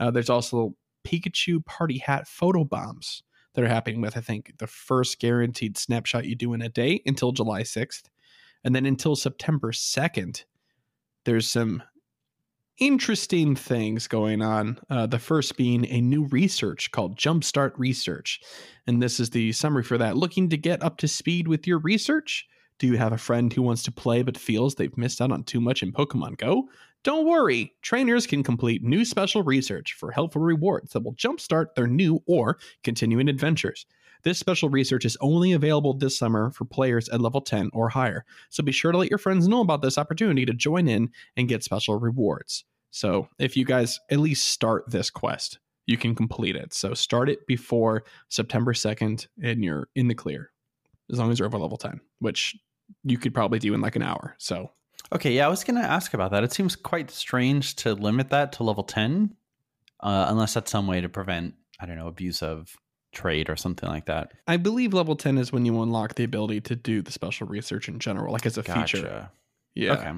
[0.01, 0.75] Uh, there's also
[1.07, 3.23] Pikachu party hat photo bombs
[3.55, 7.03] that are happening with, I think, the first guaranteed snapshot you do in a day
[7.05, 8.05] until July 6th.
[8.65, 10.45] And then until September 2nd,
[11.25, 11.83] there's some
[12.79, 14.79] interesting things going on.
[14.91, 18.41] Uh, the first being a new research called Jumpstart Research.
[18.87, 20.17] And this is the summary for that.
[20.17, 22.47] Looking to get up to speed with your research?
[22.79, 25.45] Do you have a friend who wants to play but feels they've missed out on
[25.45, 26.69] too much in Pokemon Go?
[27.05, 31.87] Don't worry, trainers can complete new special research for helpful rewards that will jumpstart their
[31.87, 33.87] new or continuing adventures.
[34.25, 38.25] This special research is only available this summer for players at level 10 or higher,
[38.49, 41.49] so be sure to let your friends know about this opportunity to join in and
[41.49, 42.65] get special rewards.
[42.91, 46.75] So, if you guys at least start this quest, you can complete it.
[46.75, 50.51] So, start it before September 2nd and you're in the clear,
[51.11, 52.55] as long as you're over level 10, which
[53.05, 54.35] you could probably do in like an hour.
[54.39, 54.71] So,
[55.13, 56.43] Okay, yeah, I was going to ask about that.
[56.43, 59.35] It seems quite strange to limit that to level 10,
[60.01, 62.75] uh, unless that's some way to prevent, I don't know, abuse of
[63.13, 64.33] trade or something like that.
[64.47, 67.89] I believe level 10 is when you unlock the ability to do the special research
[67.89, 69.03] in general, like as a feature.
[69.03, 69.31] Gotcha.
[69.75, 69.93] Yeah.
[69.93, 70.13] Okay.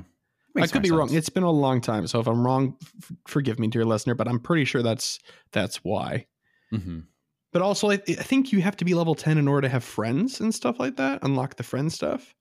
[0.56, 1.12] I could be more wrong.
[1.14, 4.14] It's been a long time, so if I'm wrong, f- forgive me, dear listener.
[4.14, 5.18] But I'm pretty sure that's
[5.50, 6.26] that's why.
[6.72, 7.04] Mhm.
[7.52, 9.82] But also, I, I think you have to be level ten in order to have
[9.82, 11.18] friends and stuff like that.
[11.24, 12.34] Unlock the friend stuff.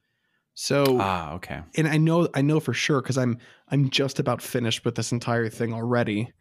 [0.54, 1.62] So, Ah, okay.
[1.76, 3.40] and I know I know for sure because I'm
[3.70, 6.32] I'm just about finished with this entire thing already.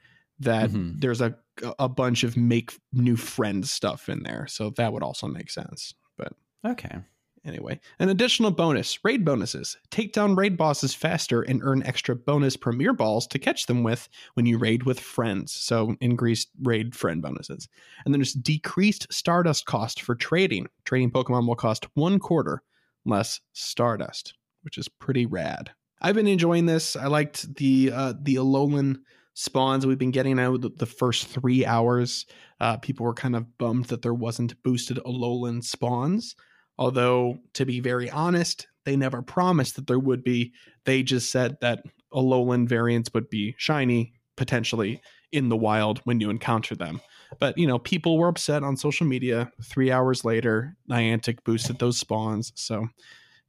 [0.41, 0.95] That Mhm.
[0.95, 1.37] there's a
[1.79, 5.95] a bunch of make new friends stuff in there, so that would also make sense.
[6.17, 6.33] But
[6.65, 7.01] Okay.
[7.45, 9.77] Anyway, an additional bonus raid bonuses.
[9.91, 14.09] Take down raid bosses faster and earn extra bonus premier balls to catch them with
[14.35, 15.53] when you raid with friends.
[15.53, 17.69] So, increased raid friend bonuses.
[18.05, 20.69] And then there's decreased stardust cost for trading.
[20.85, 22.63] Trading Pokemon will cost one quarter
[23.05, 25.73] less stardust, which is pretty rad.
[26.01, 26.95] I've been enjoying this.
[26.95, 29.03] I liked the uh, the Alolan
[29.35, 32.27] spawns we've been getting out the, the first three hours.
[32.61, 36.35] Uh, people were kind of bummed that there wasn't boosted Alolan spawns.
[36.79, 40.53] Although, to be very honest, they never promised that there would be.
[40.85, 46.31] They just said that Alolan variants would be shiny, potentially in the wild when you
[46.31, 47.01] encounter them.
[47.39, 49.51] But, you know, people were upset on social media.
[49.63, 52.53] Three hours later, Niantic boosted those spawns.
[52.55, 52.89] So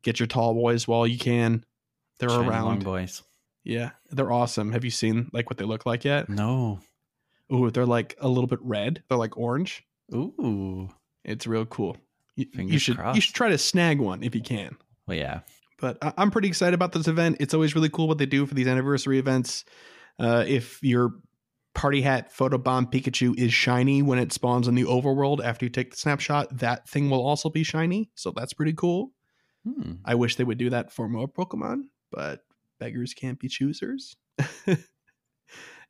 [0.03, 1.65] get your tall boys while you can.
[2.19, 2.83] They're around.
[2.83, 3.23] boys.
[3.63, 4.71] Yeah, they're awesome.
[4.73, 6.29] Have you seen like what they look like yet?
[6.29, 6.79] No.
[7.53, 9.03] Ooh, they're like a little bit red.
[9.07, 9.83] They're like orange.
[10.13, 10.89] Ooh.
[11.23, 11.97] It's real cool.
[12.35, 13.15] You, you should crossed.
[13.15, 14.75] you should try to snag one if you can.
[15.07, 15.41] Well, yeah.
[15.79, 17.37] But I- I'm pretty excited about this event.
[17.39, 19.65] It's always really cool what they do for these anniversary events.
[20.19, 21.11] Uh, if your
[21.75, 25.91] party hat photobomb Pikachu is shiny when it spawns in the overworld after you take
[25.91, 28.09] the snapshot, that thing will also be shiny.
[28.15, 29.11] So that's pretty cool.
[29.65, 29.93] Hmm.
[30.05, 32.41] I wish they would do that for more Pokemon, but
[32.83, 34.17] beggars can't be choosers.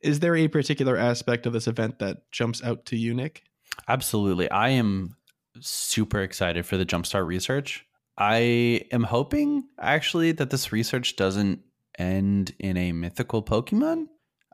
[0.01, 3.43] Is there a particular aspect of this event that jumps out to you, Nick?
[3.88, 4.49] Absolutely.
[4.51, 5.15] I am
[5.60, 7.84] super excited for the Jumpstart research.
[8.15, 11.62] I am hoping actually that this research doesn't
[11.97, 14.06] end in a mythical Pokemon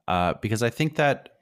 [0.07, 1.39] uh, because I think that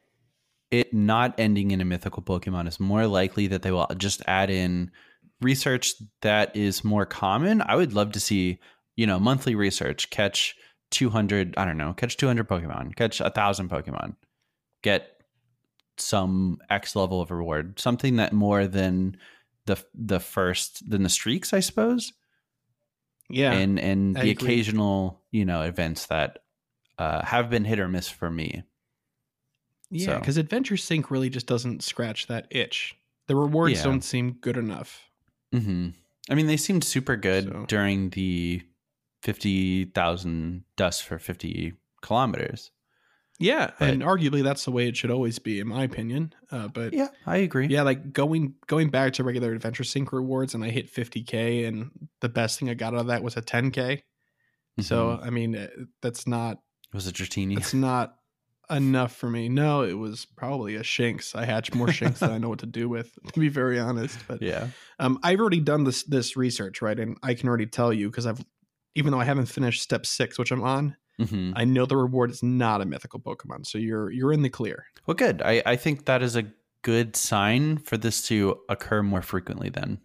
[0.71, 4.49] it not ending in a mythical Pokemon is more likely that they will just add
[4.49, 4.89] in
[5.41, 7.61] research that is more common.
[7.61, 8.57] I would love to see,
[8.95, 10.55] you know, monthly research catch
[10.91, 14.15] 200, I don't know, catch 200 Pokemon, catch a 1,000 Pokemon,
[14.83, 15.21] get
[15.97, 19.17] some X level of reward, something that more than
[19.65, 22.13] the the first than the streaks, I suppose,
[23.29, 23.51] Yeah.
[23.51, 24.45] and and I the agree.
[24.53, 26.39] occasional you know events that
[26.97, 28.63] uh, have been hit or miss for me.
[29.89, 32.95] Yeah, So- because Adventure Sync really just doesn't scratch that itch.
[33.27, 33.83] The rewards Yeah.
[33.83, 35.01] don't seem good enough.
[35.51, 35.89] hmm
[36.29, 38.61] I mean, they seemed super good So- during the
[39.21, 42.71] fifty thousand dust for fifty kilometers.
[43.39, 46.33] Yeah, But- and arguably that's the way it should always be, in my opinion.
[46.51, 47.09] Uh, but yeah.
[47.25, 47.67] I agree.
[47.67, 51.91] Yeah, like going going back to regular Adventure Sync rewards, and I hit 50k, and
[52.21, 54.01] the best thing I got out of that was a 10k.
[54.79, 55.25] So Mhm.
[55.25, 55.67] I mean, uh,
[56.01, 56.59] that's not
[56.93, 57.57] was it Dratini?
[57.57, 58.15] It's not
[58.69, 59.49] enough for me.
[59.49, 61.35] No, it was probably a Shinx.
[61.35, 64.17] I hatch more Shinx than I know what to do with, to be very honest.
[64.27, 64.69] But yeah.
[64.99, 66.99] Um, I've already done this this research, right?
[66.99, 68.43] And I can already tell you because I've,
[68.97, 72.31] even though I haven't finished step six, which I'm on, hmm I know the reward
[72.31, 74.85] is not a mythical Pokemon, so you're you're in the clear.
[75.05, 75.41] Well, good.
[75.41, 76.51] I, I think that is a
[76.83, 79.69] good sign for this to occur more frequently.
[79.69, 79.99] Then.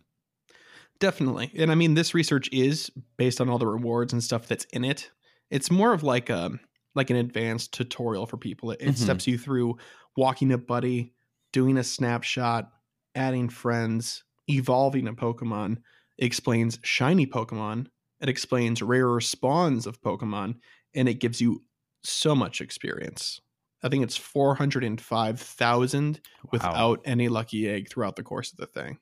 [0.98, 4.64] Definitely, and I mean this research is based on all the rewards and stuff that's
[4.66, 5.11] in it.
[5.50, 6.50] It's more of like a
[6.94, 8.70] like an advanced tutorial for people.
[8.70, 8.96] It, it Mhm.
[8.96, 9.78] steps you through
[10.16, 11.12] walking a buddy,
[11.52, 12.70] doing a snapshot,
[13.16, 15.78] adding friends, evolving a Pokemon.
[16.18, 17.88] Explains shiny Pokemon.
[18.22, 20.54] It explains rarer spawns of Pokemon,
[20.94, 21.62] and it gives you
[22.04, 23.40] so much experience.
[23.82, 26.20] I think it's four hundred and five thousand
[26.52, 28.98] without any lucky egg throughout the course of the thing.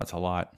[0.00, 0.52] That's a lot.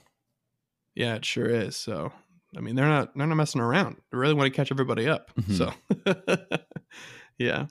[0.94, 1.76] Yeah, it sure is.
[1.76, 2.10] So,
[2.56, 3.96] I mean, they're not they're not messing around.
[4.10, 5.30] They really want to catch everybody up.
[5.38, 5.56] Mhm.
[5.58, 6.58] So,
[7.38, 7.66] yeah.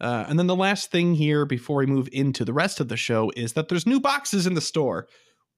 [0.00, 2.96] Uh, and then the last thing here before we move into the rest of the
[2.96, 5.06] show is that there's new boxes in the store.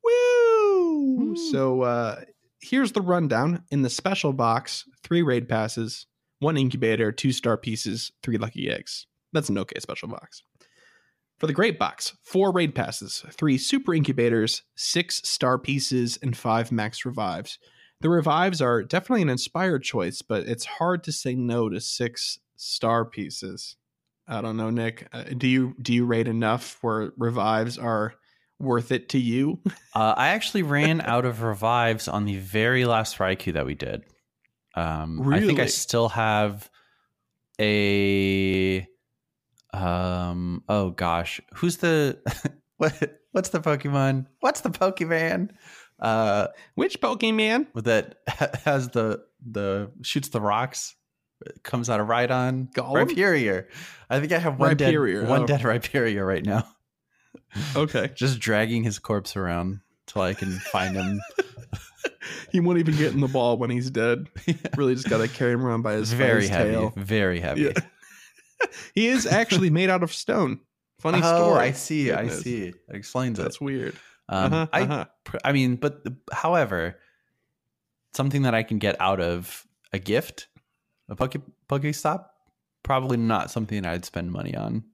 [0.02, 1.16] Woo!
[1.16, 1.36] Woo.
[1.50, 2.20] So uh,
[2.60, 3.64] here's the rundown.
[3.70, 6.06] In the special box, three raid passes,
[6.38, 9.06] one incubator, two star pieces, three lucky eggs.
[9.32, 10.42] That's an okay special box.
[11.38, 16.70] For the great box, four raid passes, three super incubators, six star pieces, and five
[16.70, 17.58] max revives.
[18.00, 22.38] The revives are definitely an inspired choice, but it's hard to say no to six
[22.56, 23.76] star pieces.
[24.26, 25.08] I don't know, Nick.
[25.12, 28.14] Uh, do you do you rate enough where revives are
[28.60, 29.60] worth it to you?
[29.96, 34.02] Uh, I actually ran out of revives on the very last Raikou that we did.
[34.74, 36.68] Um, I think I still have
[37.60, 38.84] a.
[39.72, 40.64] Um.
[40.68, 42.18] Oh gosh, who's the
[42.78, 43.20] what?
[43.30, 44.26] What's the Pokemon?
[44.40, 45.50] What's the Pokemon?
[46.00, 47.66] Uh, Which Pokemon?
[47.84, 48.16] that
[48.64, 50.94] has the the shoots the rocks.
[51.62, 52.72] Comes out of Rhydon.
[52.72, 53.08] Golem?
[53.08, 53.66] Rhyperior.
[54.08, 55.46] I think I have one Rhyperior, dead one oh.
[55.46, 56.66] dead Rhyperior right now.
[57.76, 61.20] Okay, Just dragging his corpse around till I can find him.
[62.52, 64.28] he won't even get in the ball when he's dead.
[64.76, 66.70] Really, just gotta carry him around by his, It's by very his heavy.
[66.72, 66.92] tail.
[66.96, 67.62] Very heavy.
[67.62, 67.72] Yeah.
[68.94, 70.60] He is actually made out of stone.
[71.00, 71.60] Funny oh, story.
[71.60, 72.12] I see.
[72.12, 72.64] I see.
[72.64, 73.44] It explains That's it.
[73.44, 73.94] That's weird.
[74.28, 75.04] Um, uh-huh, I, uh-huh.
[75.24, 76.98] pr- I mean, but however,
[78.14, 80.48] something that I can get out of a gift,
[81.08, 81.36] a Poke
[81.68, 82.26] Pokestop,
[82.82, 84.84] probably not something I'd spend money on.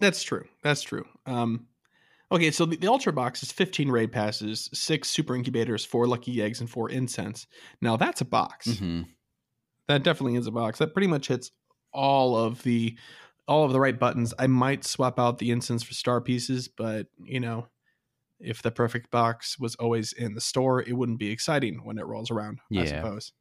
[0.00, 0.46] That's true.
[0.62, 1.06] That's true.
[1.26, 1.66] Um,
[2.30, 6.42] okay, so the, the Ultra Box is 15 raid passes, six super incubators, four lucky
[6.42, 7.46] eggs, and four incense.
[7.80, 8.68] Now that's a box.
[8.68, 9.02] Mm-hmm.
[9.88, 10.78] That definitely is a box.
[10.78, 11.50] That pretty much hits
[11.92, 12.96] all of the
[13.46, 14.32] all of the right buttons.
[14.38, 17.68] I might swap out the incense for star pieces, but you know,
[18.40, 22.06] if the perfect box was always in the store, it wouldn't be exciting when it
[22.06, 22.60] rolls around.
[22.82, 23.32] I suppose.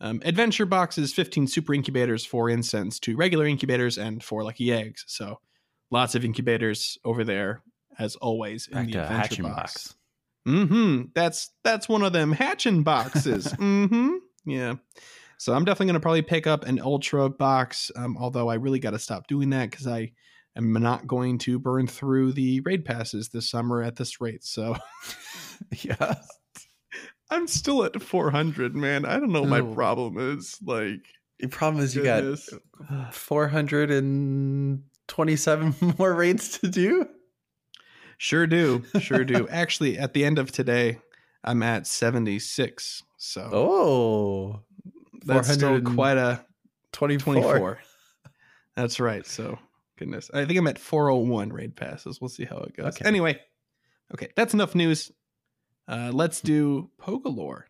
[0.00, 5.04] Um, adventure boxes, 15 super incubators, four incense, two regular incubators, and four lucky eggs.
[5.06, 5.40] So
[5.90, 7.62] lots of incubators over there,
[7.98, 9.56] as always, in Back the to adventure hatching box.
[9.88, 9.94] box.
[10.48, 11.02] Mm-hmm.
[11.14, 13.46] That's that's one of them hatching boxes.
[13.52, 14.14] mm-hmm.
[14.44, 14.74] Yeah.
[15.38, 17.90] So I'm definitely gonna probably pick up an ultra box.
[17.96, 20.12] Um, although I really got to stop doing that because I
[20.56, 24.44] am not going to burn through the raid passes this summer at this rate.
[24.44, 24.76] So
[25.82, 26.14] yeah.
[27.30, 29.04] I'm still at 400, man.
[29.04, 29.74] I don't know what my Oh.
[29.74, 30.56] problem is.
[30.64, 31.00] Like,
[31.40, 32.48] The problem is you goodness.
[32.48, 33.14] got
[35.08, 37.08] 427 more raids to do.
[38.18, 39.46] Sure do, sure do.
[39.50, 40.98] Actually, at the end of today,
[41.44, 43.02] I'm at 76.
[43.18, 44.60] So Oh,
[45.24, 46.44] that's still quite a
[46.92, 47.34] 24.
[47.34, 47.78] 24.
[48.74, 49.26] That's right.
[49.26, 49.58] So,
[49.98, 50.30] goodness.
[50.32, 52.20] I think I'm at 401 raid passes.
[52.20, 52.86] We'll see how it goes.
[52.86, 53.06] Okay.
[53.06, 53.38] Anyway,
[54.14, 55.12] okay, that's enough news.
[55.88, 57.64] Uh, let's do Pogalore.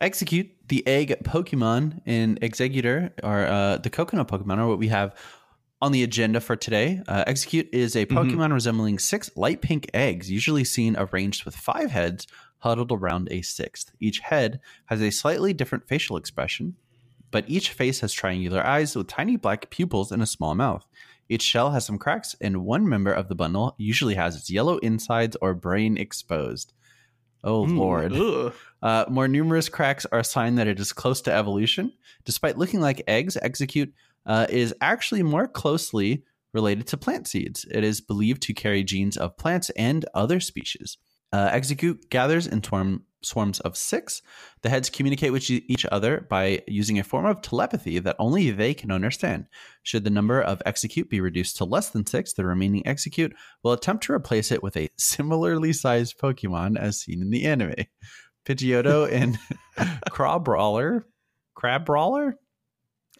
[0.00, 5.14] Exeggcute the egg Pokemon in Exeggutor, or uh, the coconut Pokemon, are what we have
[5.82, 7.02] on the agenda for today.
[7.08, 8.16] Uh, Exeggcute is a Mhm.
[8.16, 12.26] Pokemon resembling six light pink eggs, usually seen arranged with five heads
[12.58, 13.90] huddled around a sixth.
[14.00, 16.76] Each head has a slightly different facial expression,
[17.32, 20.86] but each face has triangular eyes with tiny black pupils and a small mouth.
[21.28, 24.78] Each shell has some cracks, and one member of the bundle usually has its yellow
[24.78, 26.72] insides or brain exposed.
[27.42, 28.52] Oh, Mm, Lord.
[28.80, 31.92] Uh, more numerous cracks are a sign that it is close to evolution.
[32.24, 33.90] Despite looking like eggs, Exeggcute
[34.26, 37.64] uh, is actually more closely related to plant seeds.
[37.70, 40.98] It is believed to carry genes of plants and other species.
[41.32, 44.20] Uh, Exeggcute gathers in swarm, swarms of six.
[44.60, 48.74] The heads communicate with each other by using a form of telepathy that only they
[48.74, 49.46] can understand.
[49.82, 53.32] Should the number of Exeggcute be reduced to less than six, the remaining Exeggcute
[53.62, 57.74] will attempt to replace it with a similarly sized Pokemon as seen in the anime.
[58.44, 59.38] Pidgeotto and
[60.10, 61.04] Crabrawler,
[61.54, 62.36] Crab Brawler,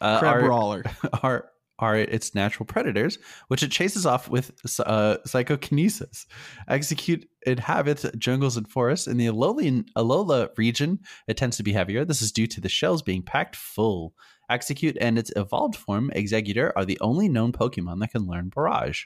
[0.03, 0.85] uh, Crab are, Brawler.
[1.23, 4.53] are are its natural predators, which it chases off with
[4.87, 6.27] uh, psychokinesis.
[6.71, 9.09] Exeggcute inhabits jungles and forests.
[9.09, 12.05] In the Alolan, Alola region, it tends to be heavier.
[12.05, 14.15] This is due to the shells being packed full.
[14.49, 19.05] Exeggcute and its evolved form, Exeggutor, are the only known Pokemon that can learn Barrage.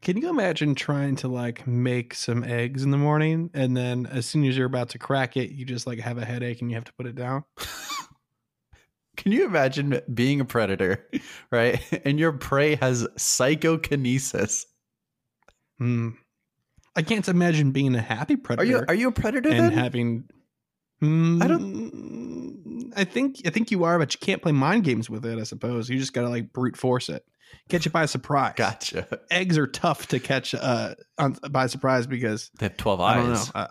[0.00, 4.26] Can you imagine trying to like make some eggs in the morning and then as
[4.26, 6.76] soon as you're about to crack it, you just like have a headache and you
[6.76, 7.44] have to put it down?
[9.18, 11.06] Can you imagine being a predator,
[11.52, 11.80] right?
[12.06, 14.64] And your prey has psychokinesis.
[15.78, 16.10] Hmm.
[16.96, 18.62] I can't imagine being a happy predator.
[18.62, 19.72] Are you are you a predator and then?
[19.72, 20.24] having
[21.00, 25.08] Hmm, I don't I think I think you are, but you can't play mind games
[25.10, 25.88] with it, I suppose.
[25.88, 27.24] You just gotta like brute force it.
[27.68, 28.54] Catch it by surprise.
[28.56, 29.06] gotcha.
[29.30, 33.26] Eggs are tough to catch uh on, by surprise because They have twelve I don't
[33.28, 33.32] know.
[33.34, 33.52] eyes.
[33.54, 33.68] I,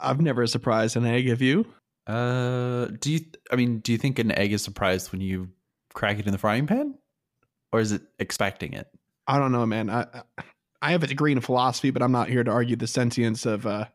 [0.00, 1.66] I've never surprised an egg, have you?
[2.06, 3.20] Uh, do you?
[3.50, 5.48] I mean, do you think an egg is surprised when you
[5.94, 6.94] crack it in the frying pan,
[7.72, 8.86] or is it expecting it?
[9.26, 9.90] I don't know, man.
[9.90, 10.06] I
[10.82, 13.66] I- have a degree in philosophy, but I'm not here to argue the sentience of
[13.66, 13.86] uh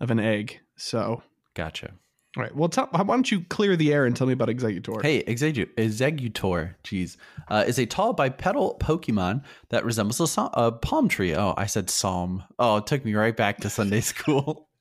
[0.00, 0.60] of an egg.
[0.76, 1.22] So
[1.54, 1.90] Gotcha.
[2.38, 2.54] all right.
[2.56, 5.02] Well tell why don't you clear the air and tell me about Exeggutor?
[5.02, 10.72] Hey, Execu- Exeggutor, jeez, uh, is a tall bipedal Pokemon that resembles a, so- a
[10.72, 11.34] palm tree.
[11.34, 12.44] Oh, I said psalm.
[12.58, 14.68] Oh, it took me right back to Sunday school.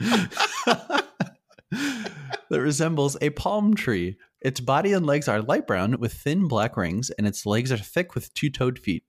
[2.50, 4.16] that resembles a palm tree.
[4.40, 7.76] Its body and legs are light brown with thin black rings, and its legs are
[7.78, 9.04] thick with two toed feet.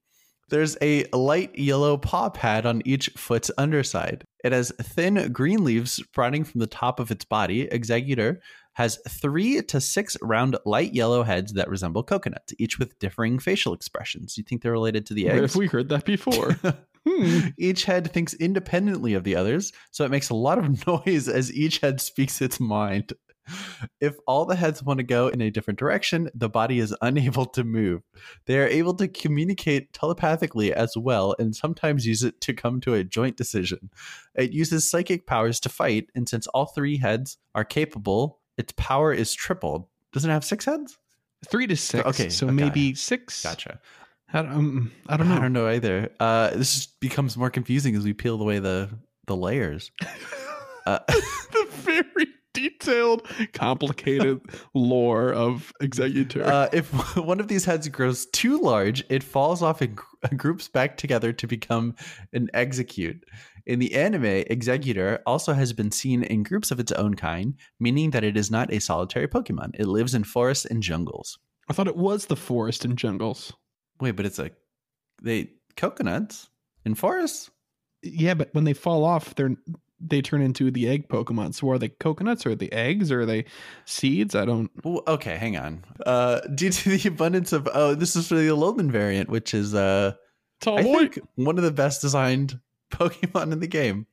[0.50, 4.24] There's a light yellow paw pad on each foot's underside.
[4.42, 7.66] It has thin green leaves sprouting from the top of its body.
[7.66, 8.38] Exeggutor
[8.72, 13.74] has three to six round light yellow heads that resemble coconuts, each with differing facial
[13.74, 14.38] expressions.
[14.38, 15.52] You think they're related to the eggs?
[15.52, 16.56] have we heard that before?
[17.06, 17.48] Hmm.
[17.56, 21.50] each head thinks independently of the others, so it makes a lot of noise as
[21.54, 23.14] each head speaks its mind.
[24.00, 27.46] If all the heads want to go in a different direction, the body is unable
[27.46, 28.02] to move.
[28.46, 32.94] They are able to communicate telepathically as well and sometimes use it to come to
[32.94, 33.90] a joint decision.
[34.34, 39.12] It uses psychic powers to fight, and since all three heads are capable, its power
[39.12, 39.86] is tripled.
[40.12, 40.98] Doesn't it have six heads?
[41.46, 42.04] Three to six.
[42.06, 42.54] Okay, So okay.
[42.54, 43.42] maybe six.
[43.42, 43.80] Gotcha.
[44.32, 45.36] I don't, um, I don't know.
[45.36, 46.10] I don't know either.
[46.20, 48.90] Uh, this becomes more confusing as we peel away the
[49.26, 49.90] the layers.
[50.86, 52.28] Uh, the very
[52.58, 54.40] detailed, complicated
[54.74, 56.46] lore of Exeggutor.
[56.46, 59.98] Uh, if one of these heads grows too large, it falls off and
[60.36, 61.94] groups back together to become
[62.32, 63.22] an Exeggcute.
[63.66, 68.10] In the anime, Exeggutor also has been seen in groups of its own kind, meaning
[68.10, 69.72] that it is not a solitary Pokemon.
[69.74, 71.38] It lives in forests and jungles.
[71.68, 73.52] I thought it was the forest and jungles.
[74.00, 74.54] Wait, but it's like
[75.22, 76.48] they coconuts
[76.84, 77.50] in forests.
[78.02, 79.56] Yeah, but when they fall off, they're
[80.00, 81.54] they turn into the egg Pokemon.
[81.54, 83.44] So are they coconuts or are they eggs or are they
[83.84, 84.34] seeds?
[84.34, 84.70] I don't.
[84.84, 85.84] Well, okay, hang on.
[86.04, 89.74] Uh, due to the abundance of oh, this is for the Alolan variant, which is
[89.74, 90.12] uh,
[90.60, 90.98] Tall I boy.
[90.98, 92.58] think one of the best designed
[92.90, 94.06] Pokemon in the game.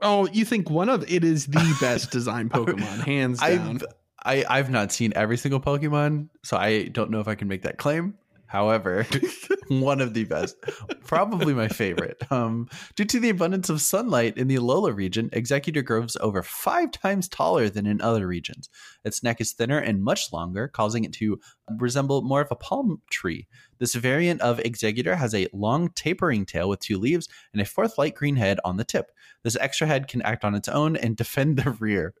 [0.00, 3.76] Oh, you think one of it is the best designed Pokemon, hands down.
[3.76, 3.84] I've
[4.22, 7.62] I, I've not seen every single Pokemon, so I don't know if I can make
[7.62, 8.14] that claim.
[8.50, 9.06] However,
[9.68, 10.56] one of the best,
[11.04, 12.20] probably my favorite.
[12.32, 16.90] Um, due to the abundance of sunlight in the Alola region, Exeggutor grows over five
[16.90, 18.68] times taller than in other regions.
[19.04, 21.38] Its neck is thinner and much longer, causing it to
[21.78, 23.46] resemble more of a palm tree.
[23.78, 27.98] This variant of Exeggutor has a long tapering tail with two leaves and a fourth
[27.98, 29.12] light green head on the tip.
[29.44, 32.14] This extra head can act on its own and defend the rear.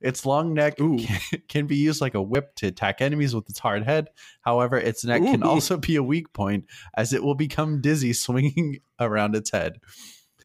[0.00, 0.98] Its long neck can,
[1.48, 4.08] can be used like a whip to attack enemies with its hard head.
[4.42, 6.64] However, its neck can also be a weak point
[6.96, 9.80] as it will become dizzy swinging around its head.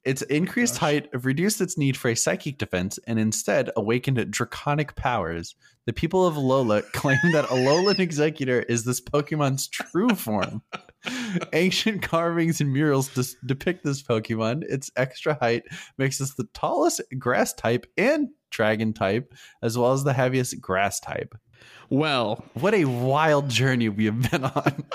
[0.05, 0.81] Its increased Gosh.
[0.81, 5.55] height reduced its need for a psychic defense and instead awakened draconic powers.
[5.87, 10.61] The people of Alola claim that Alolan Exeggutor is this Pokemon's true form.
[11.53, 14.63] Ancient carvings and murals dis- depict this Pokemon.
[14.69, 15.63] Its extra height
[15.97, 20.99] makes this the tallest grass type and dragon type, as well as the heaviest grass
[20.99, 21.35] type.
[21.89, 24.83] well, What a wild journey we have been on.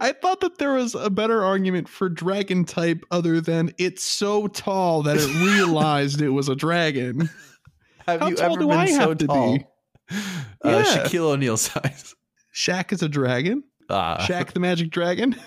[0.00, 4.46] I thought that there was a better argument for dragon type other than it's so
[4.46, 7.28] tall that it realized it was a dragon.
[8.06, 9.58] Have How you ever been I so tall?
[9.58, 9.64] be?
[10.10, 10.16] Uh,
[10.64, 10.82] Yeah.
[10.84, 12.14] Shaquille O'Neal size.
[12.54, 13.64] Shaq is a dragon.
[13.88, 14.24] Ah.
[14.28, 15.34] Shaq the Magic Dragon.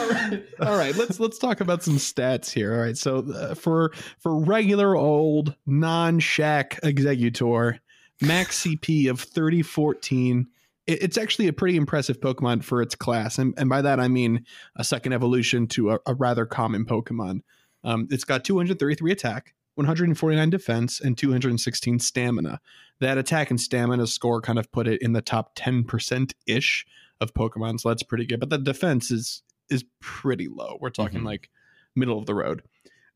[0.00, 0.96] All right, all right.
[0.96, 2.74] Let's let's talk about some stats here.
[2.74, 7.78] All right, so uh, for for regular old non-Shaq Exeggutor,
[8.20, 10.48] max CP of thirty fourteen.
[10.86, 14.08] It, it's actually a pretty impressive Pokemon for its class, and and by that I
[14.08, 14.44] mean
[14.76, 17.40] a second evolution to a, a rather common Pokemon.
[17.84, 21.30] Um, it's got two hundred thirty three attack, one hundred forty nine defense, and two
[21.30, 22.60] hundred sixteen stamina
[23.00, 26.86] that attack and stamina score kind of put it in the top 10% ish
[27.20, 27.80] of Pokemon.
[27.80, 28.40] So that's pretty good.
[28.40, 30.76] But the defense is is pretty low.
[30.80, 31.26] We're talking Mhm.
[31.26, 31.50] like
[31.94, 32.62] middle of the road.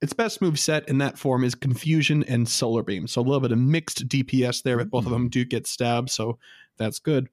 [0.00, 3.06] Its best move set in that form is Confusion and Solar Beam.
[3.06, 6.10] So a little bit of mixed DPS there, but both of them do get stabbed.
[6.10, 6.38] So
[6.76, 7.28] that's good.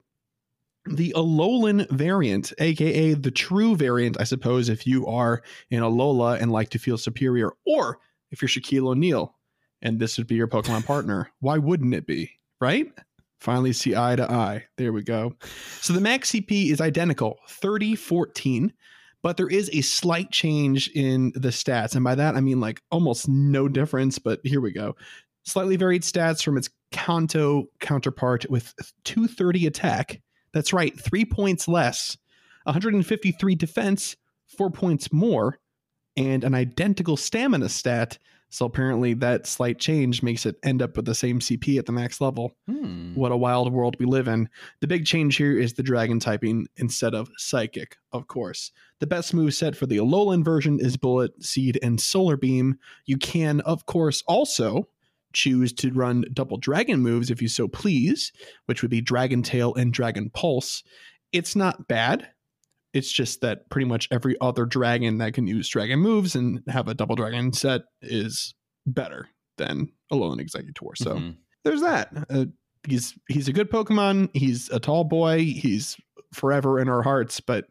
[0.89, 6.51] The Alolan variant, aka the true variant, I suppose, if you are in Alola and
[6.51, 7.99] like to feel superior, or
[8.31, 9.35] if you're Shaquille O'Neal
[9.81, 12.31] and this would be your Pokemon partner, why wouldn't it be?
[12.59, 12.91] Right?
[13.39, 14.65] Finally see eye to eye.
[14.77, 15.35] There we go.
[15.81, 18.71] So the max CP is identical, 30 14,
[19.23, 21.95] but there is a slight change in the stats.
[21.95, 24.95] And by that, I mean like almost no difference, but here we go.
[25.43, 28.73] Slightly varied stats from its Kanto counterpart with
[29.05, 30.21] 230 attack.
[30.53, 32.17] That's right, three points less,
[32.63, 34.15] 153 defense,
[34.57, 35.59] four points more,
[36.17, 38.17] and an identical stamina stat.
[38.51, 41.93] So apparently, that slight change makes it end up with the same CP at the
[41.93, 42.51] max level.
[42.67, 43.15] Hmm.
[43.15, 44.49] What a wild world we live in.
[44.81, 48.71] The big change here is the dragon typing instead of psychic, of course.
[48.99, 52.77] The best move set for the Alolan version is Bullet Seed, and Solar Beam.
[53.05, 54.89] You can, of course, also
[55.31, 58.33] choose to run double dragon moves if you so please,
[58.65, 60.83] which would be Dragon Tail and Dragon Pulse.
[61.31, 62.27] It's not bad.
[62.93, 66.87] It's just that pretty much every other dragon that can use dragon moves and have
[66.87, 68.53] a double dragon set is
[68.85, 69.27] better
[69.57, 70.95] than Alolan Exeggutor.
[70.97, 71.35] So Mhm.
[71.63, 72.09] there's that.
[72.29, 72.45] Uh,
[72.87, 74.29] he's he's a good Pokemon.
[74.33, 75.39] He's a tall boy.
[75.43, 75.95] He's
[76.33, 77.67] forever in our hearts, but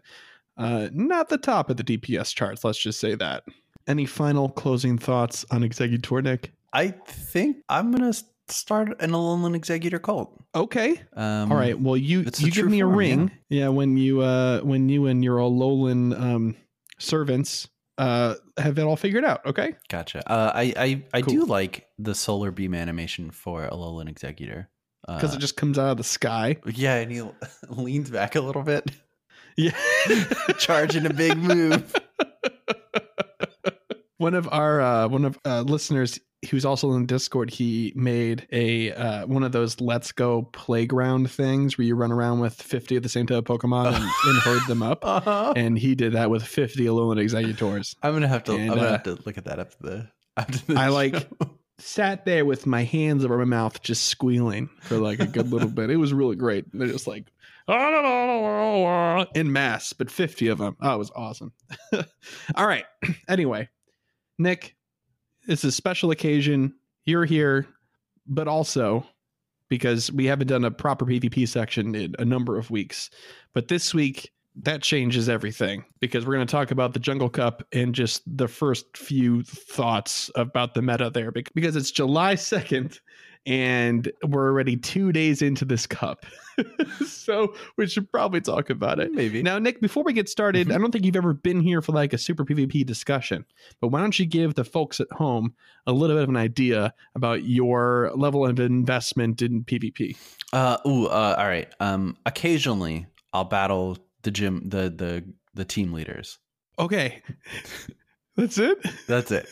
[0.56, 2.64] uh, not the top of the DPS charts.
[2.64, 3.44] Let's just say that.
[3.86, 6.52] Any final closing thoughts on Exeggutor, Nick?
[6.72, 8.12] I think I'm gonna
[8.50, 10.36] start an Alolan Exeggutor cult.
[10.54, 11.00] Okay.
[11.14, 11.78] Um, All right.
[11.78, 13.30] Well, you you give me a form, ring.
[13.48, 13.68] Yeah.
[13.68, 16.56] when you uh when you and your Alolan um
[16.98, 19.44] servants uh have it all figured out.
[19.46, 19.74] Okay.
[19.88, 20.28] Gotcha.
[20.30, 24.66] Uh, I I, I do like the solar beam animation for Alolan Exeggutor
[25.06, 26.56] Because Uh, it just comes out of the sky.
[26.66, 27.22] yeah, and he
[27.68, 28.90] leans back a little bit,
[29.56, 29.76] Yeah.
[30.58, 31.94] charging a big move.
[34.18, 37.50] one of our uh, one of uh, listeners he was also in Discord.
[37.50, 42.40] He made a uh, one of those Let's Go playground things where you run around
[42.40, 45.04] with fifty of the same type of Pokemon and, and herd them up.
[45.04, 45.52] Uh-huh.
[45.54, 47.94] And he did that with fifty Alolan Exeggutors.
[48.02, 48.52] I'm gonna have to.
[48.52, 50.08] And, I'm gonna uh, have to look at that after the.
[50.36, 51.28] After the I like-
[51.78, 55.68] Sat there with my hands over my mouth, just squealing for like a good little
[55.68, 55.88] bit.
[55.88, 56.66] It was really great.
[56.74, 57.24] They're just like
[59.34, 60.76] in mass, but fifty of them.
[60.80, 61.52] Oh, it was awesome.
[62.54, 62.84] All right.
[63.28, 63.68] Anyway,
[64.38, 64.76] Nick,
[65.46, 66.74] it's a special occasion.
[67.04, 67.66] You're here,
[68.26, 69.06] but also
[69.68, 73.08] because we haven't done a proper PvP section in a number of weeks.
[73.54, 77.62] But this week, that changes everything because we're going to talk about the Jungle Cup
[77.72, 82.98] and just the first few thoughts about the meta there because it's July 2nd
[83.46, 86.26] and we're already two days into this cup.
[87.06, 89.12] so we should probably talk about it.
[89.12, 89.42] maybe.
[89.42, 90.74] Now, Nick, before we get started, Mhm.
[90.74, 93.44] I don't think you've ever been here for like a super PvP discussion,
[93.80, 95.54] but why don't you give the folks at home
[95.86, 100.16] a little bit of an idea about your level of investment in PvP?
[100.52, 101.72] Uh, ooh, uh, all right.
[101.80, 105.24] Um, occasionally I'll battle the gym, the the
[105.54, 106.38] the team leaders.
[106.78, 107.22] Okay.
[108.36, 108.78] That's it?
[109.06, 109.48] That's it.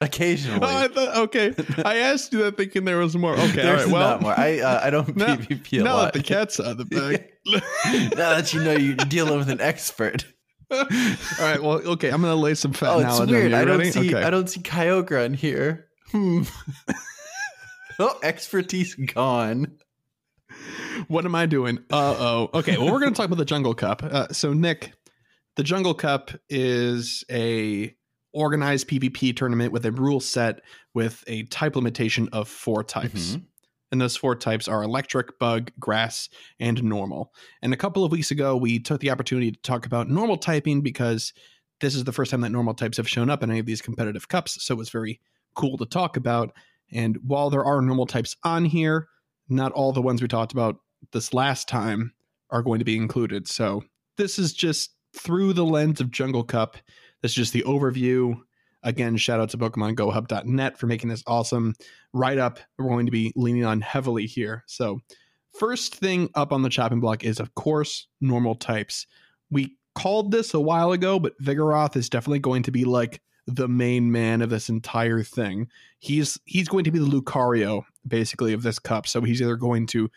[0.00, 0.60] Occasionally.
[0.62, 1.54] Oh, I thought, okay.
[1.84, 3.34] I asked you that thinking there was more.
[3.34, 3.62] Okay.
[3.62, 3.92] There's right.
[3.92, 4.34] Well, not more.
[4.38, 6.12] I uh, I don't Now- PvP a now lot.
[6.12, 7.24] that the cat's out of the bag.
[8.16, 10.26] now that you know you're dealing with an expert.
[10.70, 10.84] all
[11.38, 11.62] right.
[11.62, 12.10] Well, okay.
[12.10, 13.44] I'm going to lay some fat Oh, it's knowledge weird.
[13.46, 13.56] on you.
[13.56, 13.90] I don't Ready?
[13.92, 14.22] see Okay.
[14.24, 15.86] I don't see Kyogre in here.
[16.10, 16.42] Hmm.
[17.98, 19.78] oh, expertise gone.
[21.08, 21.78] what am I doing?
[21.90, 22.50] Uh oh.
[22.54, 24.02] Okay, well, we're going to talk about the Jungle Cup.
[24.02, 24.92] Uh, so, Nick,
[25.56, 27.94] the Jungle Cup is a
[28.34, 30.60] organized PvP tournament with a rule set
[30.92, 33.36] with a type limitation of four types.
[33.36, 33.44] Mhm.
[33.92, 36.28] And those four types are electric, bug, grass,
[36.58, 37.32] and normal.
[37.62, 40.80] And a couple of weeks ago, we took the opportunity to talk about normal typing
[40.80, 41.32] because
[41.80, 43.82] this is the first time that normal types have shown up in any of these
[43.82, 44.62] competitive cups.
[44.64, 45.20] So it was very
[45.54, 46.52] cool to talk about.
[46.92, 49.08] And while there are normal types on here,
[49.48, 50.76] not all the ones we talked about
[51.12, 52.12] this last time
[52.50, 53.46] are going to be included.
[53.46, 53.84] So
[54.16, 56.76] this is just through the lens of Jungle Cup.
[57.24, 58.38] This is just the overview.
[58.82, 61.72] Again, shout out to PokemonGoHub.net for making this awesome
[62.12, 62.58] write up.
[62.78, 64.62] We're going to be leaning on heavily here.
[64.66, 65.00] So,
[65.58, 69.06] first thing up on the chopping block is, of course, normal types.
[69.50, 73.68] We called this a while ago, but Vigoroth is definitely going to be like the
[73.68, 75.68] main man of this entire thing.
[76.00, 79.06] He's he's going to be the Lucario basically of this cup.
[79.06, 80.10] So he's either going to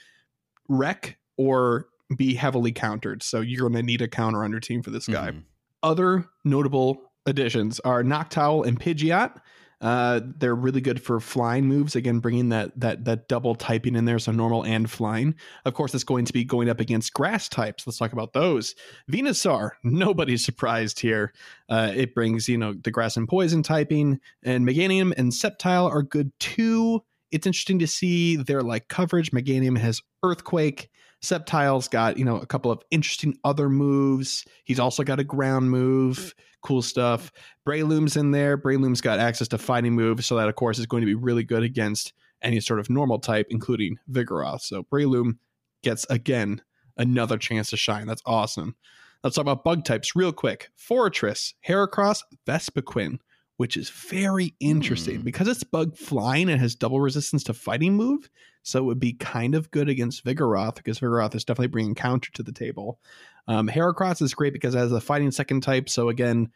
[0.68, 1.88] wreck or
[2.18, 3.24] be heavily countered.
[3.24, 5.32] So you're going to need a counter on your team for this guy.
[5.32, 5.44] Mhm.
[5.88, 9.40] Other notable additions are Noctowl and Pidgeot.
[9.80, 11.96] Uh, they're really good for flying moves.
[11.96, 15.34] Again, bringing that that that double typing in there, so normal and flying.
[15.64, 17.88] Of course, it's going to be going up against grass types.
[17.88, 18.76] Let's talk about those.
[19.10, 21.32] Venusaur, nobody's surprised here.
[21.70, 26.04] Uh, it brings you know the grass and poison typing, and Meganium and Sceptile are
[26.04, 27.02] good too.
[27.32, 29.32] It's interesting to see their like coverage.
[29.32, 30.90] Meganium has Earthquake.
[31.22, 34.46] Sceptile's got you know a couple of interesting other moves.
[34.66, 36.18] He's also got a ground move.
[36.18, 36.34] Mm.
[36.62, 37.32] Cool stuff.
[37.66, 38.58] Breloom's in there.
[38.58, 41.44] Breloom's got access to fighting moves, so that of course is going to be really
[41.44, 44.62] good against any sort of normal type, including Vigoroth.
[44.62, 45.38] So Breloom
[45.84, 46.62] gets again
[46.98, 48.08] another chance to shine.
[48.08, 48.76] That's awesome.
[49.24, 50.70] Let's talk about bug types real quick.
[50.78, 53.20] Forretress, Heracross, Vespiquen,
[53.58, 55.24] which is very interesting Hmm.
[55.24, 58.30] because it's bug flying and has double resistance to fighting move.
[58.64, 62.32] So it would be kind of good against Vigoroth because Vigoroth is definitely bringing counter
[62.34, 63.00] to the table.
[63.48, 65.88] Um, Heracross is great because it has a fighting second type.
[65.90, 66.50] So again,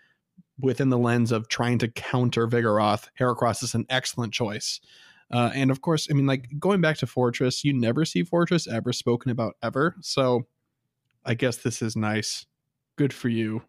[0.60, 4.82] within the lens of trying to counter Vigoroth, Heracross is an excellent choice.
[5.32, 8.68] Uh, and of course, I mean, like going back to Forretress, you never see Forretress
[8.72, 9.96] ever spoken about ever.
[10.02, 10.48] So
[11.26, 12.46] I guess this is nice.
[12.98, 13.62] Good for you,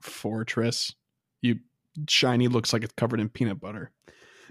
[0.00, 0.94] Forretress.
[1.42, 1.58] You
[2.08, 3.90] shiny looks like it's covered in peanut butter.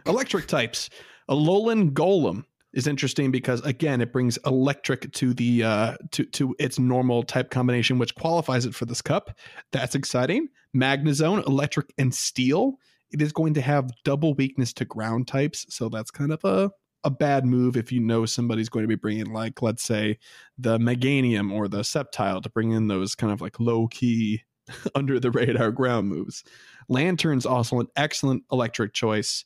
[0.06, 0.90] Electric types.
[1.28, 6.56] A Alolan Golem is interesting because again, it brings electric to the uh to to
[6.60, 9.38] its normal type combination, which qualifies it for this cup.
[9.72, 10.48] That's exciting.
[10.76, 12.76] Magnezone, electric and steel.
[13.12, 16.72] It is going to have double weakness to ground types, so that's kind of a
[17.06, 20.20] a bad move if you know somebody's going to be bringing like let's say
[20.58, 24.44] the Meganium or the Sceptile to bring in those kind of like low key
[24.96, 26.44] under the radar ground moves.
[26.90, 29.46] Lanturn's also an excellent electric choice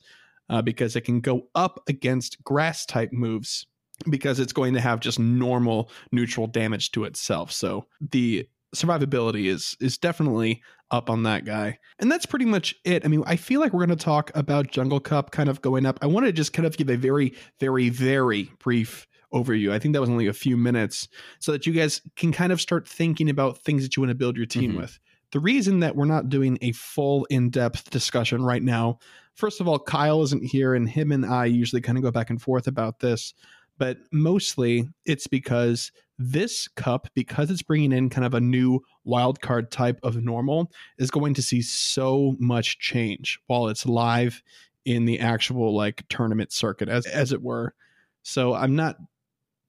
[0.50, 3.68] uh, because it can go up against grass type moves
[4.10, 7.52] because it's going to have just normal neutral damage to itself.
[7.52, 11.78] So the survivability is is definitely up on that guy.
[12.00, 13.06] And that's pretty much it.
[13.06, 15.86] I mean, I feel like we're going to talk about Jungle Cup kind of going
[15.86, 16.00] up.
[16.02, 19.72] I want to just kind of give a very very very brief overview.
[19.72, 21.08] I think that was only a few minutes
[21.40, 24.16] so that you guys can kind of start thinking about things that you want to
[24.16, 24.78] build your team Mhm.
[24.78, 25.00] with.
[25.34, 29.00] The reason that we're not doing a full in depth discussion right now
[29.36, 32.30] first of all, Kyle isn't here, and him and I usually kind of go back
[32.30, 33.34] and forth about this.
[33.78, 39.42] But mostly it's because this cup, because it's bringing in kind of a new wild
[39.42, 44.42] card type of normal, is going to see so much change while it's live
[44.86, 47.74] in the actual like tournament circuit, as as it were.
[48.22, 48.98] So I'm not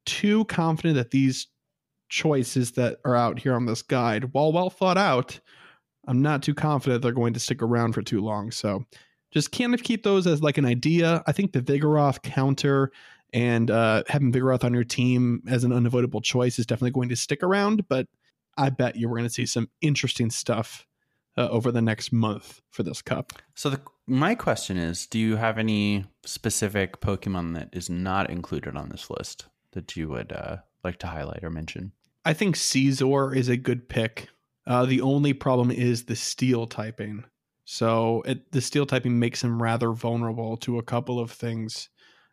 [0.04, 1.46] too confident that these
[2.14, 5.40] choices that are out here on this guide, while well thought out,
[6.06, 8.52] I'm not too confident they're going to stick around for too long.
[8.52, 8.84] So
[9.32, 11.24] just kind of keep those as like an idea.
[11.26, 12.92] I think the Vigoroth counter
[13.32, 17.16] and uh, having Vigoroth on your team as an unavoidable choice is definitely going to
[17.16, 18.06] stick around, but
[18.56, 20.86] I bet you we're going to see some interesting stuff
[21.36, 23.32] uh, over the next month for this cup.
[23.56, 28.76] So the my question is, do you have any specific Pokemon that is not included
[28.76, 31.92] on this list that you would uh, like to highlight or mention?
[32.24, 34.28] I think Scizor is a good pick.
[34.66, 37.24] Uh, the only problem is the steel typing.
[37.66, 41.88] So it, the steel typing makes him rather vulnerable to a couple of things,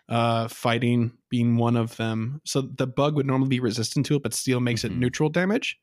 [0.10, 2.42] uh, fighting being one of them.
[2.46, 4.86] So the bug would normally be resistant to it, but steel makes Mhm.
[4.86, 5.78] it neutral damage.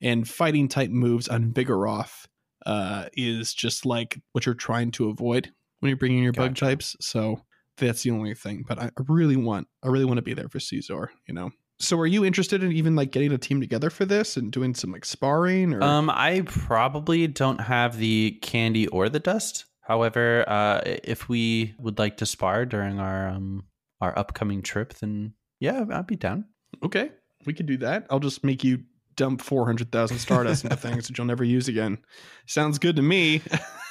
[0.00, 2.26] And fighting type moves on Vigoroth
[2.66, 6.96] uh, is just like what you're trying to avoid when you're bringing your bug types.
[7.00, 7.44] So
[7.76, 8.64] that's the only thing.
[8.66, 11.08] But I I really want, I really want to be there for Scizor.
[11.26, 11.50] You know.
[11.80, 14.74] So are you interested in even like getting a team together for this and doing
[14.74, 15.82] some like sparring or?
[15.82, 19.64] Um, I probably don't have the candy or the dust.
[19.82, 23.64] However, uh, if we would like to spar during our um
[24.00, 26.46] our upcoming trip, then yeah, I'd be down.
[26.82, 27.10] Okay,
[27.46, 28.06] we could do that.
[28.10, 28.82] I'll just make you
[29.16, 31.98] dump 400,000 Stardust into things that you'll never use again.
[32.46, 33.42] Sounds good to me.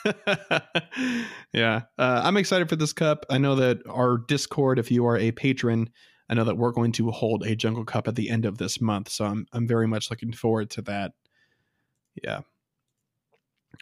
[1.53, 3.25] yeah, uh, I'm excited for this cup.
[3.29, 5.89] I know that our Discord, if you are a patron,
[6.29, 8.81] I know that we're going to hold a Jungle Cup at the end of this
[8.81, 9.09] month.
[9.09, 11.13] So I'm, I'm very much looking forward to that.
[12.21, 12.41] Yeah.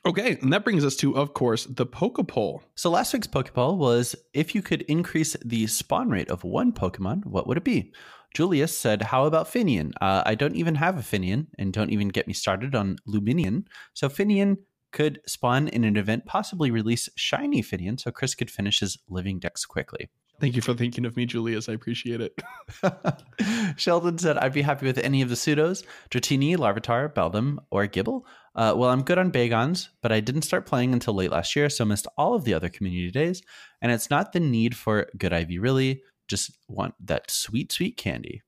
[0.06, 2.62] Okay, and that brings us to, of course, the Pokepoll.
[2.76, 7.26] So last week's Pokepoll was if you could increase the spawn rate of one Pokemon,
[7.26, 7.91] what would it be?
[8.36, 9.93] Julius said, How about Finneon?
[10.02, 13.66] Uh, I don't even have a Finneon, and don't even get me started on Lumineon.
[13.93, 14.58] So Finneon
[14.91, 19.39] could spawn in an event, possibly release Shiny Finneon, so Chris could finish his living
[19.39, 20.10] dex quickly.
[20.40, 21.70] Thank you for thinking of me, Julius.
[21.70, 22.40] I appreciate it.
[23.78, 28.24] Sheldon said, I'd be happy with any of the pseudos Dratini, Larvitar, Beldum, or Gible.
[28.56, 31.70] Uh, well, I'm good on Bagons, but I didn't start playing until late last year,
[31.70, 33.42] so missed all of the other community days.
[33.82, 36.02] And it's not the need for good IV, really.
[36.28, 38.42] Just want that sweet, sweet candy.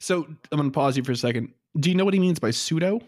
[0.00, 1.52] So I'm going to pause you for a second.
[1.78, 3.00] Do you know what he means by pseudo?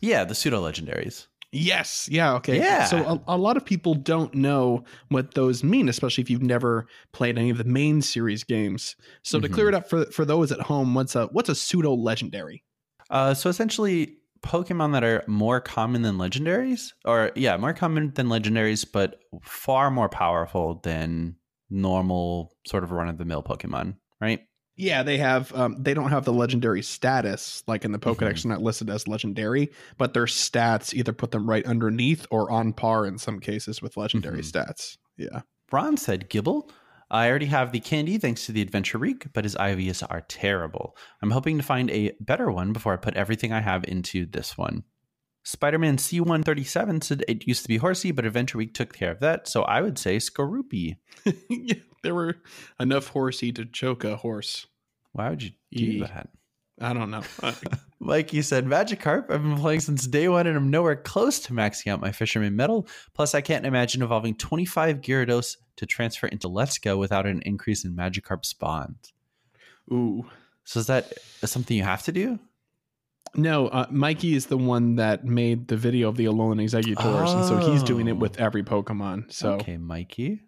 [0.00, 1.26] Yeah, the pseudo legendaries.
[1.56, 2.08] Yes.
[2.10, 2.34] Yeah.
[2.34, 2.58] Okay.
[2.58, 2.84] Yeah.
[2.84, 6.86] So a, a lot of people don't know what those mean, especially if you've never
[7.12, 8.94] played any of the main series games.
[9.22, 9.52] So to Mhm.
[9.52, 12.62] clear it up for for those at home, what's a what's a pseudo legendary?
[13.10, 18.26] Uh, so essentially, Pokemon that are more common than legendaries, or yeah, more common than
[18.28, 21.36] legendaries, but far more powerful than
[21.70, 24.40] normal sort of run of the mill Pokemon, right?
[24.76, 25.54] Yeah, they have.
[25.54, 28.42] Um, they don't have the legendary status like in the Pokedex.
[28.42, 32.72] They're not listed as legendary, but their stats either put them right underneath or on
[32.74, 34.52] par in some cases with legendary Mhm.
[34.52, 34.98] stats.
[35.16, 35.42] Yeah.
[35.72, 36.70] Ron said Gible.
[37.10, 40.96] I already have the candy thanks to the Adventure Week, but his IVs are terrible.
[41.22, 44.58] I'm hoping to find a better one before I put everything I have into this
[44.58, 44.82] one.
[45.46, 49.20] Spider Man C137 said it used to be Horsey, but Adventure Week took care of
[49.20, 50.96] that, so I would say Skorupi.
[51.48, 51.76] yeah.
[52.02, 52.38] There were
[52.80, 54.66] enough horsey to choke a horse.
[55.12, 56.00] Why would you do E.
[56.00, 56.30] that?
[56.80, 57.22] I don't know.
[57.98, 61.54] Like you said, Magikarp, I've been playing since day one and I'm nowhere close to
[61.54, 62.86] maxing out my Fisherman Medal.
[63.14, 67.86] Plus, I can't imagine evolving 25 Gyarados to transfer into Let's Go without an increase
[67.86, 69.14] in Magikarp spawns.
[69.90, 70.26] ooh.
[70.64, 72.38] So is that something you have to do?
[73.36, 77.44] No, uh, Mikey is the one that made the video of the Alolan Exeggutors, and
[77.44, 78.16] so he's doing it Oh.
[78.16, 79.32] with every Pokemon.
[79.32, 80.40] So okay, Mikey.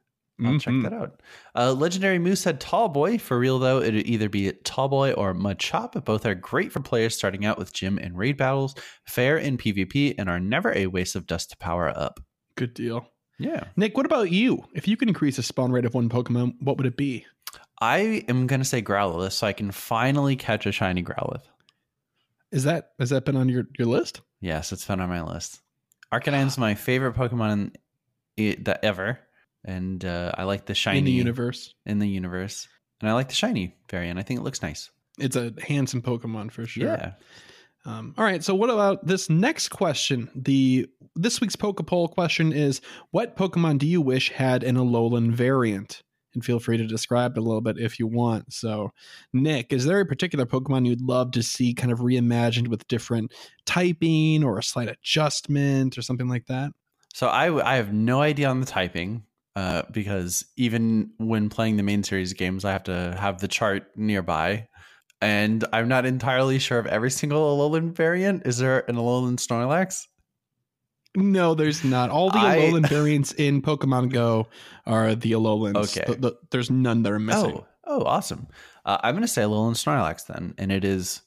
[0.44, 0.82] I'll check Mhm.
[0.84, 1.20] that out.
[1.56, 3.18] Uh, Legendary Moose said Tall Boy.
[3.18, 6.04] For real, though, it'd either be Tall Boy or Machop.
[6.04, 10.14] Both are great for players starting out with gym and raid battles, fair in PvP,
[10.16, 12.20] and are never a waste of dust to power up.
[12.54, 13.08] good deal.
[13.38, 13.64] Yeah.
[13.76, 14.64] Nick, what about you?
[14.74, 17.24] If you could increase the spawn rate of one Pokemon, what would it be?
[17.80, 21.42] I am going to say Growlithe so I can finally catch a shiny Growlithe.
[22.50, 24.20] Is that has that been on your your list?
[24.40, 25.60] Yes, it's been on my list.
[26.12, 27.74] Arcanine's my favorite Pokemon
[28.36, 29.18] that ever.
[29.64, 31.74] And uh, I like the shiny in the universe?
[31.84, 32.68] in the universe.
[33.00, 34.18] And I like the shiny variant.
[34.18, 34.90] I think it looks nice.
[35.18, 36.86] It's a handsome Pokemon for sure.
[36.86, 37.12] Yeah.
[37.84, 38.42] Um, all right.
[38.42, 40.30] So, what about this next question?
[40.34, 42.80] The this week's Pokepoll question is:
[43.10, 46.02] What Pokemon do you wish had an Alolan variant?
[46.38, 48.52] And feel free to describe it a little bit if you want.
[48.52, 48.92] So,
[49.32, 53.32] Nick, is there a particular Pokemon you'd love to see kind of reimagined with different
[53.66, 56.70] typing or a slight adjustment or something like that?
[57.12, 59.24] So I, I have no idea on the typing.
[59.58, 63.90] uh, because even when playing the main series games, I have to have the chart
[63.96, 64.68] nearby.
[65.20, 68.46] And I'm not entirely sure of every single Alolan variant.
[68.46, 70.06] Is there an Alolan Snorlax?
[71.18, 72.10] No, there's not.
[72.10, 74.48] All the I- Alolan variants in Pokemon Go
[74.86, 75.96] are the Alolans.
[75.96, 76.04] Okay.
[76.06, 77.56] The- the- there's none that are missing.
[77.56, 78.46] Oh, oh, awesome.
[78.84, 81.22] Uh, I'm going to say Alolan Snorlax then, and it is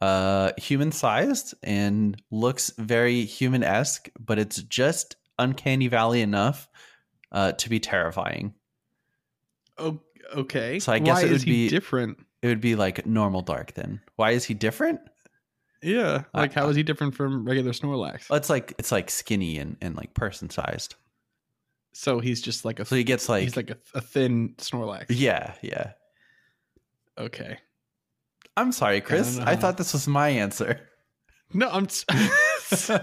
[0.00, 6.68] uh, human sized and looks very human esque, but it's just uncanny valley enough
[7.32, 8.54] uh, to be terrifying.
[9.76, 10.00] Oh,
[10.34, 10.78] okay.
[10.78, 12.18] So I guess Why it would be- different.
[12.42, 14.00] It would be like normal dark then.
[14.16, 15.00] Why is he different?
[15.84, 16.24] Yeah.
[16.34, 18.34] I- Like, how is he different from regular Snorlax?
[18.34, 20.94] It's like it's like skinny and, and like person sized.
[21.92, 22.84] so he's just like a.
[22.84, 25.06] So he gets like, he's like a, a thin Snorlax.
[25.10, 25.92] yeah, yeah.
[27.18, 27.58] Okay.
[28.56, 29.36] I'm sorry, Chris.
[29.36, 30.80] don't I, thought this was my answer.
[31.56, 31.84] No, I'm.
[31.84, 33.00] s- I'm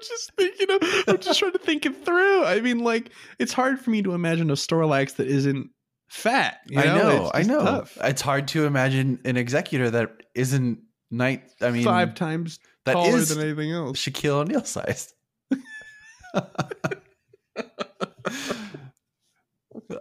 [0.00, 0.70] just thinking.
[0.70, 2.44] Of, I'm just trying to think it through.
[2.44, 5.70] I mean, like, it's hard for me to imagine a Snorlax that isn't
[6.08, 6.58] fat.
[6.68, 7.60] you I know, I know.
[7.60, 7.98] tough.
[8.02, 10.78] It's hard to imagine an Exeggutor that isn't
[11.10, 11.42] night.
[11.60, 13.98] I mean, Five times that taller is than anything else.
[13.98, 15.12] Shaquille O'Neal sized.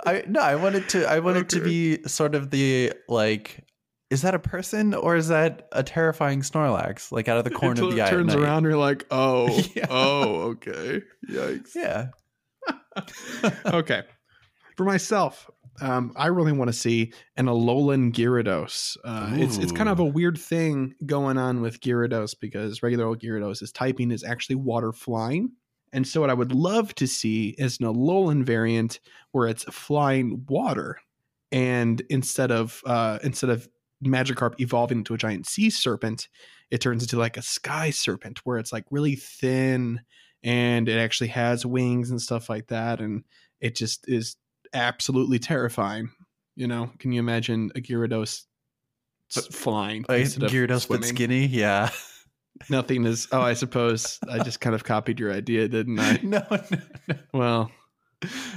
[0.05, 1.05] I no, I wanted to.
[1.09, 3.63] I wanted to be sort of the like.
[4.11, 7.11] Is that a person or is that a terrifying Snorlax?
[7.11, 8.09] Like out of the corner of the eye.
[8.09, 9.87] turns around, you're like, oh, Yeah.
[9.89, 11.75] oh, okay, yikes.
[11.75, 12.09] Yeah.
[13.65, 14.03] okay.
[14.77, 15.49] For myself,
[15.81, 18.97] um, I really want to see an Alolan Gyarados.
[19.03, 23.19] Uh, it's it's kind of a weird thing going on with Gyarados because regular old
[23.19, 25.51] Gyarados' typing is actually water flying.
[25.93, 28.99] And so what I would love to see is an Alolan variant
[29.31, 30.99] where it's flying water.
[31.51, 33.67] And instead of uh, instead of
[34.03, 36.27] Magikarp evolving into a giant sea serpent,
[36.71, 40.01] it turns into like a sky serpent where it's like really thin
[40.43, 43.23] and it actually has wings and stuff like that and
[43.59, 44.35] it just is
[44.75, 46.09] absolutely terrifying
[46.55, 48.43] you know can you imagine a gyarados
[49.35, 51.45] s- flying of Gyarados but skinny.
[51.47, 51.89] Yeah.
[52.69, 56.41] nothing is oh i suppose i just kind of copied your idea didn't i no,
[56.49, 56.57] no,
[57.07, 57.15] no.
[57.33, 57.71] well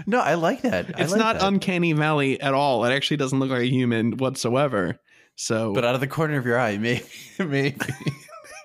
[0.06, 0.96] No, I like that.
[0.96, 1.46] I it's like not that.
[1.48, 4.98] uncanny valley at all it actually doesn't look like a human whatsoever
[5.34, 7.04] so but out of the corner of your eye, maybe,
[7.38, 7.76] maybe.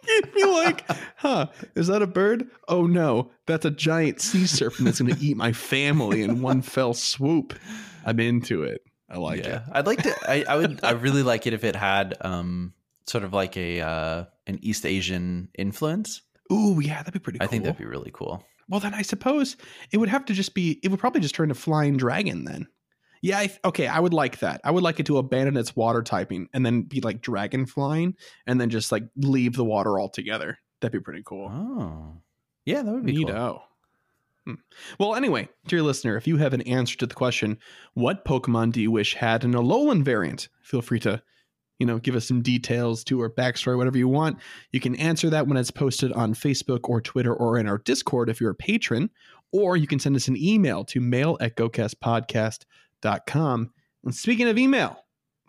[0.07, 0.85] You'd be like
[1.17, 5.21] huh is that a bird oh no that's a giant sea serpent that's going to
[5.21, 7.53] eat my family in one fell swoop
[8.05, 10.15] i'm into it i like it I'd like to.
[10.27, 10.79] I, I would.
[10.83, 12.73] I really like it if it had um
[13.05, 16.21] sort of like a uh an East Asian influence.
[16.51, 17.47] Ooh, yeah, that'd be pretty cool.
[17.47, 18.43] I think that'd be really cool.
[18.67, 19.55] well, then I suppose
[19.91, 22.67] it would have to just be, it would probably just turn to flying dragon then.
[23.23, 24.59] Yeah, I, okay, I would like that.
[24.65, 28.15] I would like it to abandon its water typing and then be like dragon flying
[28.45, 30.59] and then just like leave the water altogether.
[30.81, 31.47] That'd be pretty cool.
[31.49, 32.21] Oh,
[32.65, 33.63] yeah, that would be cool.
[34.45, 34.55] Hmm.
[34.99, 37.59] Well, anyway, dear listener, if you have an answer to the question,
[37.93, 40.49] what Pokemon do you wish had an Alolan variant?
[40.61, 41.23] Feel free to,
[41.79, 44.37] you know, give us some details to our backstory, whatever you want.
[44.73, 48.29] You can answer that when it's posted on Facebook or Twitter or in our Discord
[48.29, 49.11] if you're a patron,
[49.53, 52.67] or you can send us an email to mail at gocastpodcast.com.
[53.05, 54.97] And speaking of email,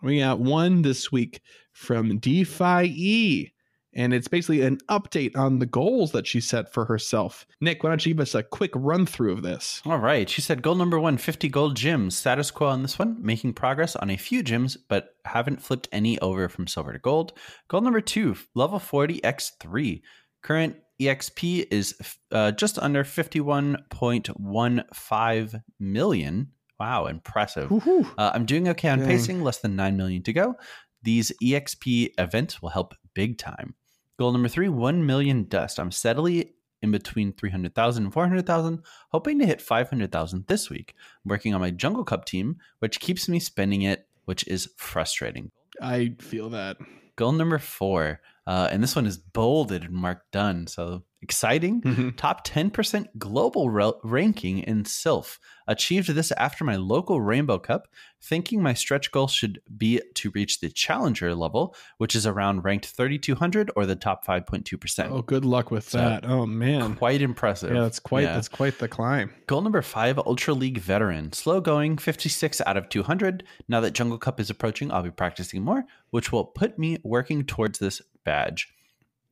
[0.01, 1.41] we got one this week
[1.73, 3.51] from DeFi E
[3.95, 7.47] and it's basically an update on the goals that she set for herself.
[7.61, 9.81] Nick, why don't you give us a quick run through of this?
[9.85, 10.29] All right.
[10.29, 12.11] She said goal number one 50 gold gyms.
[12.11, 16.19] Status quo on this one, making progress on a few gyms, but haven't flipped any
[16.19, 17.31] over from silver to gold.
[17.69, 20.01] Goal number two, level 40 x3.
[20.41, 21.95] Current EXP is
[22.31, 26.51] uh, just under 51.15 million.
[26.79, 27.71] Wow, impressive.
[28.17, 29.07] Uh, I'm doing okay on Dang.
[29.07, 30.55] pacing, less than 9 million to go.
[31.03, 33.75] These EXP events will help big time.
[34.17, 35.79] Goal number three 1 million dust.
[35.79, 40.93] I'm steadily in between 300,000 and 400,000, hoping to hit 500,000 this week.
[41.23, 45.51] I'm working on my Jungle Cup team, which keeps me spending it, which is frustrating.
[45.81, 46.77] I feel that.
[47.15, 50.67] Goal number four, uh, and this one is bolded and marked done.
[50.67, 51.81] So exciting.
[51.81, 52.15] Mhm.
[52.15, 55.39] Top 10% global rel- ranking in Silph.
[55.67, 57.87] Achieved this after my local Rainbow Cup,
[58.21, 62.85] thinking my stretch goal should be to reach the challenger level, which is around ranked
[62.85, 65.11] 3200 or the top 5.2%.
[65.11, 66.23] Oh, good luck with So, that.
[66.23, 66.95] Oh man.
[66.95, 67.73] Quite impressive.
[67.73, 68.35] Yeah, that's quite Yeah.
[68.35, 69.31] that's quite the climb.
[69.47, 71.33] Goal number five, Ultra League veteran.
[71.33, 73.43] Slow going, 56 out of 200.
[73.67, 77.43] Now that Jungle Cup is approaching, I'll be practicing more, which will put me working
[77.43, 78.67] towards this badge.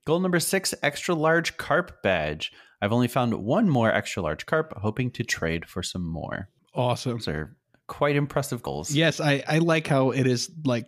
[0.06, 2.51] Goal number six, extra large carp badge.
[2.82, 6.49] I've only found one more extra large carp, hoping to trade for some more.
[6.76, 7.14] Awesome.
[7.14, 7.56] Those are
[7.88, 8.91] quite impressive goals.
[8.91, 10.86] Yes, I, I like how it is like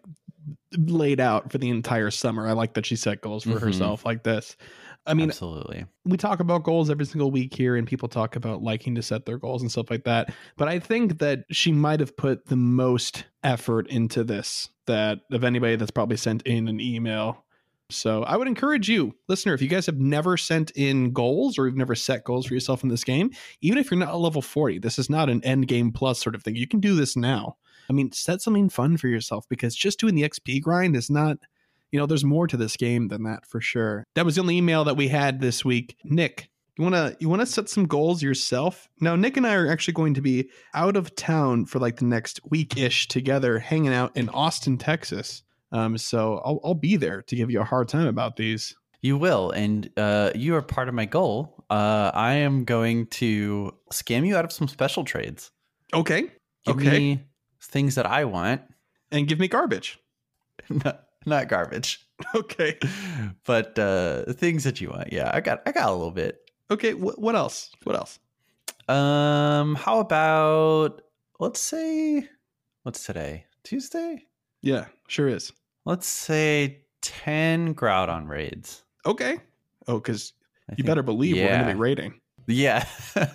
[0.78, 2.48] laid out for the entire summer.
[2.48, 3.62] I like that she set goals for Mhm.
[3.62, 4.58] herself like this.
[5.08, 5.86] I mean, Absolutely.
[6.04, 9.26] we talk about goals every single week here and people talk about liking to set
[9.26, 12.56] their goals and stuff like that but i think that she might have put the
[12.56, 17.45] most effort into this that of anybody that's probably sent in an email
[17.90, 21.66] so i would encourage you listener if you guys have never sent in goals or
[21.66, 23.30] you've never set goals for yourself in this game
[23.62, 26.36] even if you're not a level 40 this is not an end game plus sort
[26.36, 27.58] of thing you can do this now
[27.90, 31.38] i mean set something fun for yourself because just doing the xp grind is not
[31.96, 34.04] you know, there's more to this game than that for sure.
[34.16, 35.96] That was the only email that we had this week.
[36.04, 38.90] Nick, you wanna you wanna set some goals yourself?
[39.00, 42.04] Now, Nick and I are actually going to be out of town for like the
[42.04, 45.44] next week ish together, hanging out in Austin, Texas.
[45.72, 48.76] Um, so I'll I'll be there to give you a hard time about these.
[49.02, 51.64] You will, and uh, you are part of my goal.
[51.70, 55.52] Uh, I am going to scam you out of some special trades.
[55.94, 56.32] Okay.
[56.66, 57.00] Give okay.
[57.00, 57.24] me
[57.62, 58.62] things that I want,
[59.12, 60.00] and give me garbage.
[60.70, 62.80] not, not garbage, Okay.
[63.46, 65.12] but uh, things that you want.
[65.12, 66.40] Yeah, I got, I got a little bit.
[66.72, 66.92] Okay.
[66.92, 67.72] Wh- what else?
[67.84, 68.20] What else?
[68.88, 71.02] Um, how about
[71.40, 72.28] let's say
[72.84, 73.46] what's today?
[73.64, 74.26] Tuesday?
[74.66, 75.54] Yeah, sure is.
[75.86, 78.84] Let's say ten Groudon raids.
[79.06, 79.38] Okay.
[79.88, 80.34] Oh, because
[80.72, 82.20] you think- better believe we're gonna be raiding.
[82.48, 82.86] Yeah.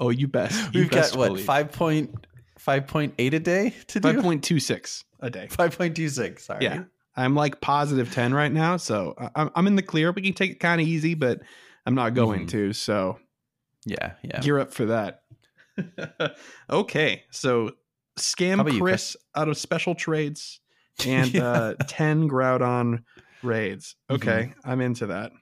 [0.00, 0.74] Oh, you best.
[0.74, 1.44] You We've got what believe.
[1.46, 2.26] five point
[2.58, 4.12] five point eight a day to do.
[4.12, 5.46] Five point two six a day.
[5.48, 6.44] Five point two six.
[6.46, 6.64] Sorry.
[6.64, 6.84] Yeah.
[7.16, 8.76] I'm like positive 10 right now.
[8.76, 10.10] So I'm, I'm in the clear.
[10.10, 11.40] We can take it kind of easy, but
[11.86, 12.50] I'm not going Mhm.
[12.50, 12.72] to.
[12.72, 13.18] So
[13.86, 14.14] Yeah.
[14.22, 14.40] Yeah.
[14.40, 15.22] gear up for that.
[16.70, 17.22] okay.
[17.30, 17.70] So
[18.18, 20.60] scam about you, Chris out of special trades
[21.06, 21.44] and Yeah.
[21.44, 23.02] uh, 10 Groudon
[23.42, 23.96] raids.
[24.10, 24.52] Okay.
[24.56, 24.70] Mm-hmm.
[24.70, 25.32] I'm into that.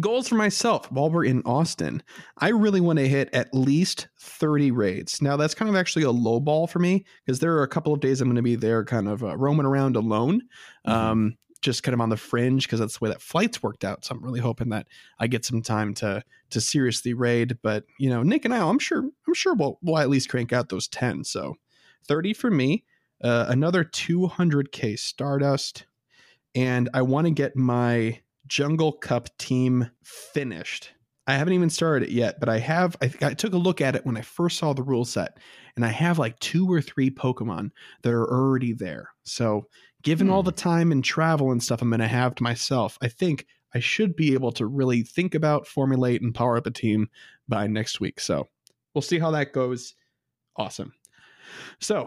[0.00, 2.00] Goals for myself while we're in Austin.
[2.38, 5.20] I really want to hit at least 30 raids.
[5.20, 7.92] Now, that's kind of actually a low ball for me because there are a couple
[7.92, 10.42] of days I'm going to be there kind of uh, roaming around alone,
[10.86, 10.92] Mhm.
[10.92, 14.04] um, just kind of on the fringe because that's the way that flights worked out.
[14.04, 14.86] So I'm really hoping that
[15.18, 17.58] I get some time to to seriously raid.
[17.62, 20.52] But, you know, Nick and I, I'm sure, I'm sure we'll, we'll at least crank
[20.52, 21.22] out those 10.
[21.24, 21.56] So
[22.08, 22.84] 30 for me,
[23.22, 25.86] uh, another 200K Stardust.
[26.54, 30.90] And I want to get my Jungle Cup team finished.
[31.26, 32.96] I haven't even started it yet, but I have.
[33.00, 35.38] I, think I took a look at it when I first saw the rule set,
[35.76, 37.70] and I have like two or three Pokemon
[38.02, 39.10] that are already there.
[39.22, 39.66] So,
[40.02, 40.46] given all Hmm.
[40.46, 43.78] the time and travel and stuff I'm going to have to myself, I think I
[43.78, 47.08] should be able to really think about, formulate, and power up a team
[47.46, 48.18] by next week.
[48.18, 48.48] So,
[48.94, 49.94] we'll see how that goes.
[50.56, 50.92] Awesome.
[51.78, 52.06] So,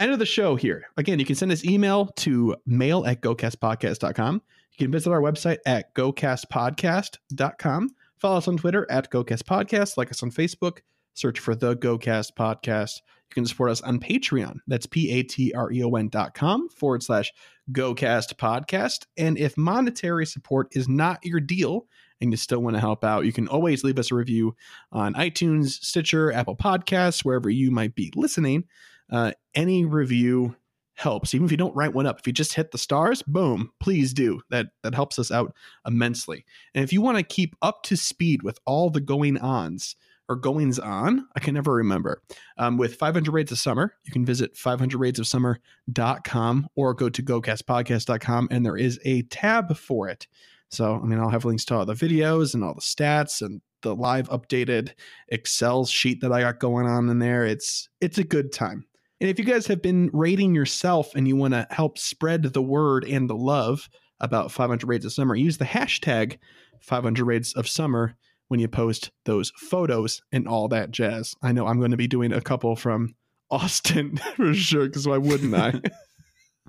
[0.00, 0.86] end of the show here.
[0.96, 4.42] Again, you can send us email to mail at gocastpodcast.com.
[4.72, 7.90] You can visit our website at gocastpodcast.com.
[8.18, 9.96] Follow us on Twitter at gocastpodcast.
[9.96, 10.78] Like us on Facebook.
[11.14, 13.00] Search for the GoCast Podcast.
[13.30, 14.56] You can support us on Patreon.
[14.66, 17.32] That's P A T R E O N dot com forward slash
[17.72, 19.06] GoCast Podcast.
[19.16, 21.86] And if monetary support is not your deal
[22.24, 24.54] and you still want to help out, you can always leave us a review
[24.92, 28.64] on iTunes, Stitcher, Apple Podcasts, wherever you might be listening.
[29.10, 30.56] Uh, any review
[30.94, 32.18] helps, even if you don't write one up.
[32.18, 34.40] If you just hit the stars, boom, please do.
[34.50, 35.54] That that helps us out
[35.86, 36.44] immensely.
[36.74, 39.96] And if you want to keep up to speed with all the going ons
[40.28, 42.22] or goings on, I can never remember.
[42.56, 48.64] Um, with 500 Raids of Summer, you can visit 500raidsofsummer.com or go to gocastpodcast.com and
[48.64, 50.26] there is a tab for it.
[50.74, 53.60] So, I mean, I'll have links to all the videos and all the stats and
[53.82, 54.92] the live updated
[55.28, 57.44] Excel sheet that I got going on in there.
[57.44, 58.86] It's it's a good time.
[59.20, 62.62] And if you guys have been rating yourself and you want to help spread the
[62.62, 63.88] word and the love
[64.20, 66.38] about 500 Raids of Summer, use the hashtag
[66.80, 68.16] 500 Raids of Summer
[68.48, 71.34] when you post those photos and all that jazz.
[71.42, 73.14] I know I'm going to be doing a couple from
[73.50, 75.80] Austin for sure, because why wouldn't I?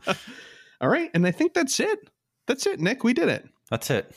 [0.82, 1.10] all right.
[1.14, 1.99] And I think that's it.
[2.47, 3.03] That's it, Nick.
[3.03, 3.47] We did it.
[3.70, 4.11] That's it.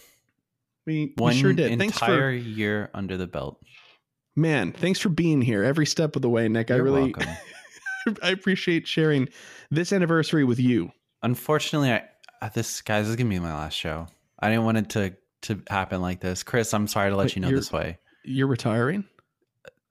[0.86, 1.78] We, we One sure did.
[1.78, 3.60] Thanks entire for year under the belt.
[4.36, 4.72] man.
[4.72, 6.70] Thanks for being here every step of the way, Nick.
[6.70, 7.14] I You're really.
[8.22, 9.28] I appreciate sharing
[9.70, 10.90] this anniversary with you.
[11.22, 14.06] Unfortunately, I this guys this is gonna be my last show.
[14.38, 16.42] I didn't want it to to happen like this.
[16.42, 17.98] Chris, I'm sorry to let But you know this way.
[18.24, 19.04] You're retiring.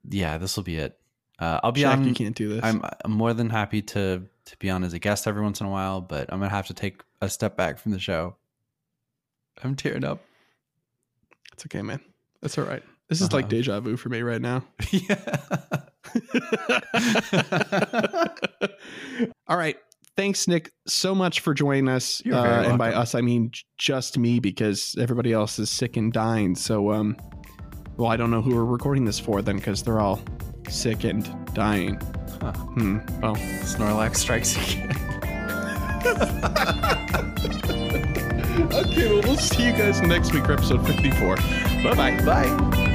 [0.08, 0.98] Yeah, this will be it.
[1.38, 2.08] Uh, I'll be Jack, on.
[2.08, 2.64] you can't do this.
[2.64, 5.66] I'm, I'm more than happy to to be on as a guest every once in
[5.66, 8.36] a while, but I'm gonna have to take a step back from the show.
[9.62, 10.20] I'm tearing up.
[11.52, 12.00] it's okay, man.
[12.40, 12.82] That's all right.
[13.08, 13.50] This is like Uh-huh.
[13.50, 14.64] deja vu for me right now.
[14.90, 15.36] yeah.
[19.48, 19.76] All right.
[20.16, 22.20] Thanks, Nick, so much for joining us.
[22.24, 26.54] Very and by us, I mean just me because everybody else is sick and dying.
[26.56, 27.16] So, um,
[27.96, 30.20] well, I don't know who we're recording this for then because they're all
[30.68, 32.00] sick and dying.
[32.40, 32.52] Huh.
[32.52, 32.98] Hmm.
[33.22, 34.94] Well, Snorlax strikes again.
[38.62, 41.36] okay, well, we'll see you guys next week for episode 54.
[41.82, 42.22] Bye-bye.
[42.24, 42.87] Bye.